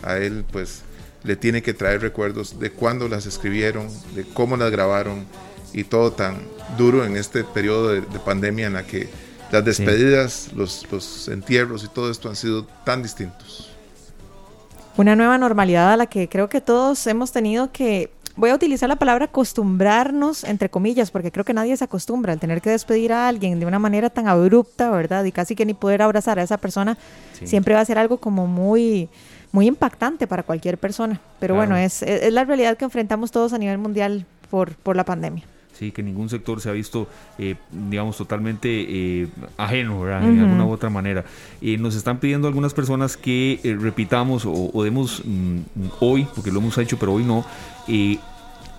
a 0.03 0.17
él 0.17 0.47
pues 0.51 0.81
le 1.25 1.37
tiene 1.37 1.61
que 1.61 1.75
traer 1.75 2.01
recuerdos 2.01 2.59
de 2.59 2.71
cuándo 2.71 3.07
las 3.07 3.27
escribieron, 3.27 3.89
de 4.15 4.25
cómo 4.25 4.57
las 4.57 4.71
grabaron 4.71 5.27
y 5.73 5.85
todo 5.85 6.13
tan 6.13 6.39
duro 6.77 7.05
en 7.05 7.17
este 7.17 7.45
periodo 7.45 7.89
de, 7.89 8.03
pandemia 8.25 8.67
en 8.67 8.75
la 8.75 8.85
que 8.85 9.09
las 9.51 9.65
despedidas, 9.65 10.51
los, 10.55 10.87
los 10.91 11.29
entierros 11.29 11.85
y 11.85 11.89
todo 11.89 12.11
esto 12.11 12.29
han 12.29 12.37
sido 12.37 12.65
tan 12.85 13.03
distintos. 13.03 13.71
Una 14.97 15.15
nueva 15.15 15.39
normalidad 15.39 15.93
a 15.93 15.97
la 15.97 16.07
que 16.07 16.29
creo 16.29 16.49
que 16.49 16.61
todos 16.61 17.07
hemos 17.07 17.33
tenido 17.33 17.71
que 17.71 18.11
voy 18.39 18.51
a 18.51 18.55
utilizar 18.55 18.89
la 18.89 18.97
palabra 18.97 19.27
acostumbrarnos, 19.27 20.45
entre 20.45 20.71
comillas, 20.71 21.11
porque 21.11 21.33
creo 21.33 21.45
que 21.45 21.53
nadie 21.53 21.77
se 21.77 21.85
acostumbra 21.85 22.33
al 22.33 22.39
tener 22.39 22.61
que 22.61 22.71
despedir 22.71 23.13
a 23.13 23.29
alguien 23.29 23.59
de 23.59 23.67
una 23.67 23.79
manera 23.79 24.11
tan 24.11 24.29
abrupta, 24.29 24.91
¿verdad? 24.91 25.25
Y 25.25 25.33
casi 25.33 25.57
que 25.57 25.67
ni 25.67 25.75
poder 25.75 26.03
abrazar 26.03 26.39
a 26.39 26.43
esa 26.43 26.57
persona, 26.57 26.97
siempre 27.45 27.75
va 27.75 27.81
a 27.81 27.85
ser 27.85 27.99
algo 27.99 28.19
como 28.19 28.47
muy, 28.47 29.09
muy 29.51 29.67
impactante 29.67 30.27
para 30.27 30.45
cualquier 30.45 30.79
persona. 30.79 31.21
Pero 31.41 31.57
bueno, 31.57 31.77
es, 31.77 32.03
es, 32.03 32.33
la 32.33 32.45
realidad 32.45 32.77
que 32.77 32.85
enfrentamos 32.85 33.33
todos 33.33 33.53
a 33.53 33.59
nivel 33.59 33.79
mundial 33.79 34.25
por, 34.51 34.75
por 34.77 34.95
la 34.95 35.05
pandemia. 35.05 35.45
¿Sí? 35.79 35.93
que 35.93 36.03
ningún 36.03 36.29
sector 36.29 36.61
se 36.61 36.69
ha 36.69 36.73
visto, 36.73 37.09
eh, 37.39 37.57
digamos, 37.71 38.17
totalmente 38.17 38.69
eh, 38.69 39.29
ajeno, 39.57 40.01
¿verdad? 40.01 40.29
En 40.29 40.41
alguna 40.41 40.67
u 40.67 40.71
otra 40.71 40.91
manera. 40.91 41.25
Eh, 41.61 41.77
nos 41.79 41.95
están 41.95 42.19
pidiendo 42.19 42.49
algunas 42.49 42.75
personas 42.75 43.17
que 43.17 43.61
repitamos 43.81 44.45
o, 44.47 44.83
demos 44.83 45.23
mm, 45.25 45.59
hoy, 46.01 46.27
porque 46.35 46.51
lo 46.51 46.59
hemos 46.59 46.77
hecho, 46.79 46.99
pero 46.99 47.15
hoy 47.15 47.25
no, 47.25 47.45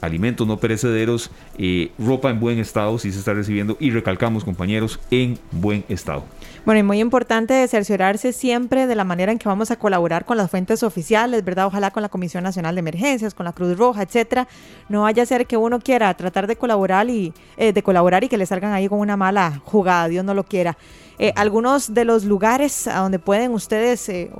alimentos 0.00 0.46
no 0.46 0.56
perecederos, 0.58 1.30
eh, 1.58 1.92
ropa 1.98 2.30
en 2.30 2.40
buen 2.40 2.58
estado, 2.58 2.98
si 2.98 3.12
se 3.12 3.18
está 3.18 3.34
recibiendo, 3.34 3.76
y 3.80 3.90
recalcamos, 3.90 4.44
compañeros, 4.44 4.98
en 5.10 5.38
buen 5.50 5.84
estado. 5.88 6.24
Bueno, 6.64 6.80
y 6.80 6.82
muy 6.82 7.00
importante 7.00 7.66
cerciorarse 7.68 8.32
siempre 8.32 8.86
de 8.86 8.94
la 8.94 9.04
manera 9.04 9.32
en 9.32 9.38
que 9.38 9.48
vamos 9.48 9.70
a 9.70 9.76
colaborar 9.76 10.24
con 10.24 10.36
las 10.36 10.50
fuentes 10.50 10.82
oficiales, 10.82 11.44
¿verdad? 11.44 11.66
Ojalá 11.66 11.90
con 11.90 12.02
la 12.02 12.08
Comisión 12.08 12.44
Nacional 12.44 12.74
de 12.74 12.80
Emergencias, 12.80 13.34
con 13.34 13.44
la 13.44 13.52
Cruz 13.52 13.76
Roja, 13.76 14.02
etcétera. 14.02 14.48
No 14.88 15.02
vaya 15.02 15.22
a 15.22 15.26
ser 15.26 15.46
que 15.46 15.56
uno 15.56 15.78
quiera 15.80 16.12
tratar 16.14 16.46
de 16.46 16.56
colaborar 16.56 17.08
y 17.08 17.32
eh, 17.56 17.72
de 17.72 17.82
colaborar 17.82 18.24
y 18.24 18.28
que 18.28 18.36
le 18.36 18.46
salgan 18.46 18.72
ahí 18.72 18.88
con 18.88 18.98
una 18.98 19.16
mala 19.16 19.60
jugada, 19.64 20.08
Dios 20.08 20.24
no 20.24 20.34
lo 20.34 20.44
quiera. 20.44 20.76
Eh, 21.22 21.34
algunos 21.36 21.92
de 21.92 22.06
los 22.06 22.24
lugares 22.24 22.86
a 22.86 23.00
donde 23.00 23.18
pueden 23.18 23.52
ustedes, 23.52 24.08
eh, 24.08 24.30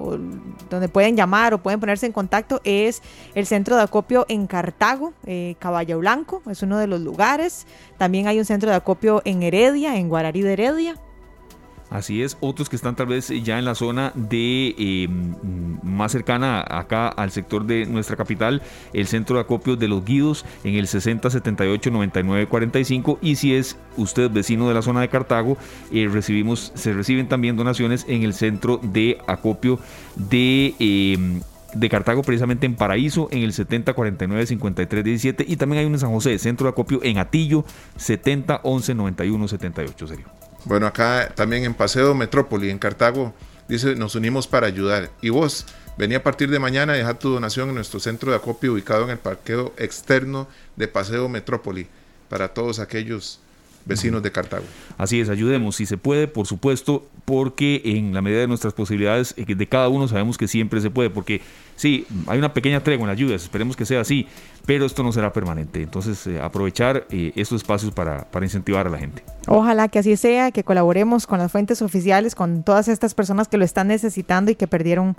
donde 0.70 0.88
pueden 0.88 1.14
llamar 1.14 1.52
o 1.52 1.58
pueden 1.58 1.78
ponerse 1.78 2.06
en 2.06 2.12
contacto 2.12 2.62
es 2.64 3.02
el 3.34 3.44
centro 3.44 3.76
de 3.76 3.82
acopio 3.82 4.24
en 4.30 4.46
Cartago, 4.46 5.12
eh, 5.26 5.56
Caballo 5.58 5.98
Blanco, 5.98 6.40
es 6.50 6.62
uno 6.62 6.78
de 6.78 6.86
los 6.86 7.02
lugares. 7.02 7.66
También 7.98 8.28
hay 8.28 8.38
un 8.38 8.46
centro 8.46 8.70
de 8.70 8.76
acopio 8.76 9.20
en 9.26 9.42
Heredia, 9.42 9.98
en 9.98 10.08
Guararí 10.08 10.40
de 10.40 10.54
Heredia. 10.54 10.96
Así 11.90 12.22
es, 12.22 12.36
otros 12.40 12.68
que 12.68 12.76
están 12.76 12.94
tal 12.94 13.08
vez 13.08 13.28
ya 13.42 13.58
en 13.58 13.64
la 13.64 13.74
zona 13.74 14.12
de 14.14 14.76
em, 14.78 15.34
más 15.82 16.12
cercana 16.12 16.64
acá 16.66 17.08
al 17.08 17.32
sector 17.32 17.66
de 17.66 17.84
nuestra 17.84 18.16
capital, 18.16 18.62
el 18.92 19.08
centro 19.08 19.36
de 19.36 19.42
acopio 19.42 19.74
de 19.74 19.88
los 19.88 20.04
Guidos 20.04 20.44
en 20.62 20.76
el 20.76 20.86
6078 20.86 21.90
99 21.90 22.46
45 22.46 23.18
y 23.20 23.34
si 23.34 23.54
es 23.54 23.76
usted 23.96 24.30
vecino 24.30 24.68
de 24.68 24.74
la 24.74 24.82
zona 24.82 25.00
de 25.00 25.08
Cartago, 25.08 25.58
eh, 25.92 26.08
recibimos, 26.10 26.70
se 26.76 26.92
reciben 26.92 27.28
también 27.28 27.56
donaciones 27.56 28.06
en 28.08 28.22
el 28.22 28.34
centro 28.34 28.78
de 28.80 29.18
acopio 29.26 29.80
de 30.14 30.74
em, 30.78 31.40
Cartago, 31.90 32.22
precisamente 32.22 32.66
en 32.66 32.76
Paraíso, 32.76 33.28
en 33.32 33.42
el 33.42 33.52
70 33.52 33.94
49 33.94 34.46
53 34.46 35.04
17. 35.04 35.44
Y 35.46 35.56
también 35.56 35.80
hay 35.80 35.86
uno 35.86 35.96
en 35.96 36.00
San 36.00 36.12
José, 36.12 36.38
centro 36.38 36.66
de 36.66 36.70
acopio 36.70 37.00
en 37.02 37.18
Atillo, 37.18 37.64
70 37.96 38.60
11 38.62 38.94
91 38.94 39.48
78. 39.48 40.06
Serio. 40.06 40.49
Bueno, 40.64 40.86
acá 40.86 41.32
también 41.34 41.64
en 41.64 41.74
Paseo 41.74 42.14
Metrópoli, 42.14 42.70
en 42.70 42.78
Cartago, 42.78 43.34
dice, 43.68 43.94
nos 43.94 44.14
unimos 44.14 44.46
para 44.46 44.66
ayudar. 44.66 45.10
Y 45.22 45.30
vos, 45.30 45.66
vení 45.96 46.14
a 46.14 46.22
partir 46.22 46.50
de 46.50 46.58
mañana 46.58 46.92
a 46.92 46.96
dejar 46.96 47.18
tu 47.18 47.30
donación 47.30 47.70
en 47.70 47.76
nuestro 47.76 47.98
centro 47.98 48.30
de 48.30 48.36
acopio 48.36 48.72
ubicado 48.72 49.04
en 49.04 49.10
el 49.10 49.18
parqueo 49.18 49.72
externo 49.78 50.48
de 50.76 50.88
Paseo 50.88 51.28
Metrópoli, 51.28 51.88
para 52.28 52.48
todos 52.48 52.78
aquellos 52.78 53.40
vecinos 53.84 54.22
de 54.22 54.32
Cartago. 54.32 54.64
Así 54.98 55.20
es, 55.20 55.28
ayudemos 55.28 55.76
si 55.76 55.86
se 55.86 55.96
puede, 55.96 56.28
por 56.28 56.46
supuesto, 56.46 57.06
porque 57.24 57.82
en 57.84 58.14
la 58.14 58.22
medida 58.22 58.40
de 58.40 58.48
nuestras 58.48 58.72
posibilidades 58.72 59.34
eh, 59.36 59.54
de 59.54 59.66
cada 59.66 59.88
uno 59.88 60.08
sabemos 60.08 60.38
que 60.38 60.48
siempre 60.48 60.80
se 60.80 60.90
puede, 60.90 61.10
porque 61.10 61.40
sí, 61.76 62.06
hay 62.26 62.38
una 62.38 62.52
pequeña 62.52 62.82
tregua 62.82 63.04
en 63.04 63.08
las 63.08 63.18
lluvias, 63.18 63.42
esperemos 63.42 63.76
que 63.76 63.86
sea 63.86 64.00
así, 64.00 64.26
pero 64.66 64.84
esto 64.84 65.02
no 65.02 65.12
será 65.12 65.32
permanente. 65.32 65.82
Entonces, 65.82 66.26
eh, 66.26 66.40
aprovechar 66.40 67.06
eh, 67.10 67.32
estos 67.36 67.62
espacios 67.62 67.92
para, 67.92 68.30
para 68.30 68.44
incentivar 68.44 68.86
a 68.86 68.90
la 68.90 68.98
gente. 68.98 69.22
Ojalá 69.46 69.88
que 69.88 69.98
así 69.98 70.16
sea, 70.16 70.50
que 70.50 70.64
colaboremos 70.64 71.26
con 71.26 71.38
las 71.38 71.50
fuentes 71.50 71.82
oficiales, 71.82 72.34
con 72.34 72.62
todas 72.62 72.88
estas 72.88 73.14
personas 73.14 73.48
que 73.48 73.56
lo 73.58 73.64
están 73.64 73.88
necesitando 73.88 74.50
y 74.50 74.54
que 74.54 74.66
perdieron 74.66 75.16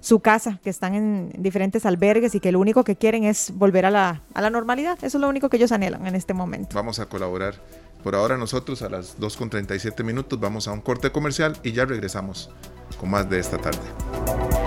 su 0.00 0.20
casa, 0.20 0.60
que 0.62 0.70
están 0.70 0.94
en 0.94 1.32
diferentes 1.36 1.84
albergues 1.86 2.34
y 2.34 2.40
que 2.40 2.52
lo 2.52 2.60
único 2.60 2.84
que 2.84 2.96
quieren 2.96 3.24
es 3.24 3.52
volver 3.54 3.86
a 3.86 3.90
la, 3.90 4.22
a 4.34 4.42
la 4.42 4.50
normalidad. 4.50 4.96
Eso 5.02 5.18
es 5.18 5.20
lo 5.20 5.28
único 5.28 5.48
que 5.48 5.56
ellos 5.56 5.72
anhelan 5.72 6.06
en 6.06 6.14
este 6.14 6.34
momento. 6.34 6.76
Vamos 6.76 7.00
a 7.00 7.06
colaborar. 7.06 7.54
Por 8.06 8.14
ahora 8.14 8.36
nosotros 8.36 8.82
a 8.82 8.88
las 8.88 9.18
2.37 9.18 10.04
minutos 10.04 10.38
vamos 10.38 10.68
a 10.68 10.72
un 10.72 10.80
corte 10.80 11.10
comercial 11.10 11.58
y 11.64 11.72
ya 11.72 11.86
regresamos 11.86 12.50
con 13.00 13.10
más 13.10 13.28
de 13.28 13.40
esta 13.40 13.58
tarde. 13.58 14.65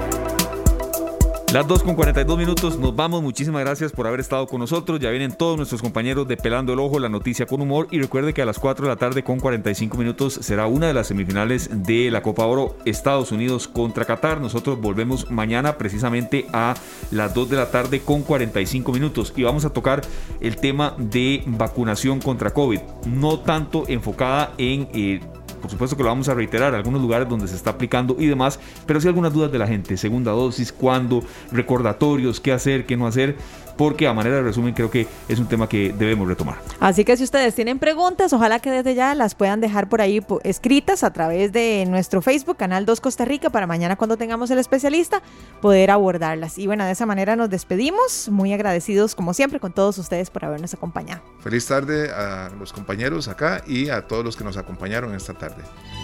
Las 1.51 1.67
2 1.67 1.81
con 1.81 1.95
42 1.95 2.37
minutos, 2.37 2.77
nos 2.77 2.95
vamos. 2.95 3.23
Muchísimas 3.23 3.63
gracias 3.63 3.91
por 3.91 4.05
haber 4.05 4.19
estado 4.19 4.45
con 4.45 4.59
nosotros. 4.59 4.99
Ya 4.99 5.09
vienen 5.09 5.31
todos 5.31 5.57
nuestros 5.57 5.81
compañeros 5.81 6.27
de 6.27 6.37
Pelando 6.37 6.73
el 6.73 6.79
Ojo, 6.79 6.99
la 6.99 7.09
noticia 7.09 7.47
con 7.47 7.59
humor. 7.59 7.87
Y 7.89 7.99
recuerde 7.99 8.35
que 8.35 8.43
a 8.43 8.45
las 8.45 8.59
4 8.59 8.85
de 8.85 8.89
la 8.89 8.97
tarde 8.97 9.23
con 9.23 9.39
45 9.39 9.97
minutos 9.97 10.35
será 10.43 10.67
una 10.67 10.85
de 10.85 10.93
las 10.93 11.07
semifinales 11.07 11.67
de 11.73 12.11
la 12.11 12.21
Copa 12.21 12.45
Oro 12.45 12.77
Estados 12.85 13.31
Unidos 13.31 13.67
contra 13.67 14.05
Qatar. 14.05 14.39
Nosotros 14.39 14.79
volvemos 14.79 15.31
mañana 15.31 15.75
precisamente 15.75 16.45
a 16.53 16.75
las 17.09 17.33
2 17.33 17.49
de 17.49 17.57
la 17.57 17.71
tarde 17.71 18.01
con 18.01 18.21
45 18.21 18.91
minutos. 18.91 19.33
Y 19.35 19.41
vamos 19.41 19.65
a 19.65 19.71
tocar 19.71 20.01
el 20.41 20.55
tema 20.57 20.93
de 20.99 21.41
vacunación 21.47 22.21
contra 22.21 22.51
COVID. 22.51 22.79
No 23.07 23.39
tanto 23.39 23.85
enfocada 23.87 24.53
en... 24.59 24.87
Eh, 24.93 25.19
por 25.59 25.69
supuesto 25.69 25.95
que 25.95 26.03
lo 26.03 26.09
vamos 26.09 26.29
a 26.29 26.33
reiterar, 26.33 26.73
algunos 26.73 27.01
lugares 27.01 27.27
donde 27.27 27.47
se 27.47 27.55
está 27.55 27.71
aplicando 27.71 28.15
y 28.19 28.27
demás, 28.27 28.59
pero 28.85 28.99
sí 28.99 29.07
algunas 29.07 29.33
dudas 29.33 29.51
de 29.51 29.59
la 29.59 29.67
gente, 29.67 29.97
segunda 29.97 30.31
dosis, 30.31 30.71
cuándo, 30.71 31.23
recordatorios, 31.51 32.39
qué 32.39 32.51
hacer, 32.51 32.85
qué 32.85 32.97
no 32.97 33.07
hacer, 33.07 33.35
porque 33.79 34.07
a 34.07 34.13
manera 34.13 34.35
de 34.35 34.41
resumen 34.41 34.73
creo 34.73 34.91
que 34.91 35.07
es 35.29 35.39
un 35.39 35.47
tema 35.47 35.69
que 35.69 35.95
debemos 35.97 36.27
retomar. 36.27 36.57
Así 36.81 37.05
que 37.05 37.15
si 37.15 37.23
ustedes 37.23 37.55
tienen 37.55 37.79
preguntas, 37.79 38.33
ojalá 38.33 38.59
que 38.59 38.69
desde 38.69 38.93
ya 38.93 39.15
las 39.15 39.35
puedan 39.35 39.61
dejar 39.61 39.87
por 39.87 40.01
ahí 40.01 40.21
escritas 40.43 41.05
a 41.05 41.13
través 41.13 41.53
de 41.53 41.85
nuestro 41.87 42.21
Facebook, 42.21 42.57
Canal 42.57 42.85
2 42.85 42.99
Costa 42.99 43.23
Rica, 43.23 43.49
para 43.51 43.67
mañana 43.67 43.95
cuando 43.95 44.17
tengamos 44.17 44.51
el 44.51 44.59
especialista 44.59 45.21
poder 45.61 45.91
abordarlas. 45.91 46.57
Y 46.57 46.67
bueno, 46.67 46.83
de 46.83 46.91
esa 46.91 47.05
manera 47.05 47.37
nos 47.37 47.49
despedimos, 47.49 48.27
muy 48.27 48.51
agradecidos 48.51 49.15
como 49.15 49.33
siempre 49.33 49.61
con 49.61 49.71
todos 49.71 49.97
ustedes 49.97 50.29
por 50.29 50.43
habernos 50.43 50.73
acompañado. 50.73 51.21
Feliz 51.39 51.65
tarde 51.65 52.11
a 52.11 52.49
los 52.59 52.73
compañeros 52.73 53.29
acá 53.29 53.63
y 53.65 53.87
a 53.87 54.05
todos 54.07 54.25
los 54.25 54.35
que 54.35 54.43
nos 54.43 54.57
acompañaron 54.57 55.15
esta 55.15 55.35
tarde. 55.35 55.63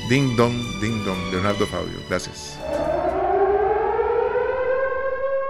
Ding 0.10 0.38
dong, 0.38 0.56
ding 0.80 1.04
dong, 1.04 1.20
Leonardo 1.30 1.68
Fabio. 1.68 2.00
Gracias. 2.08 2.58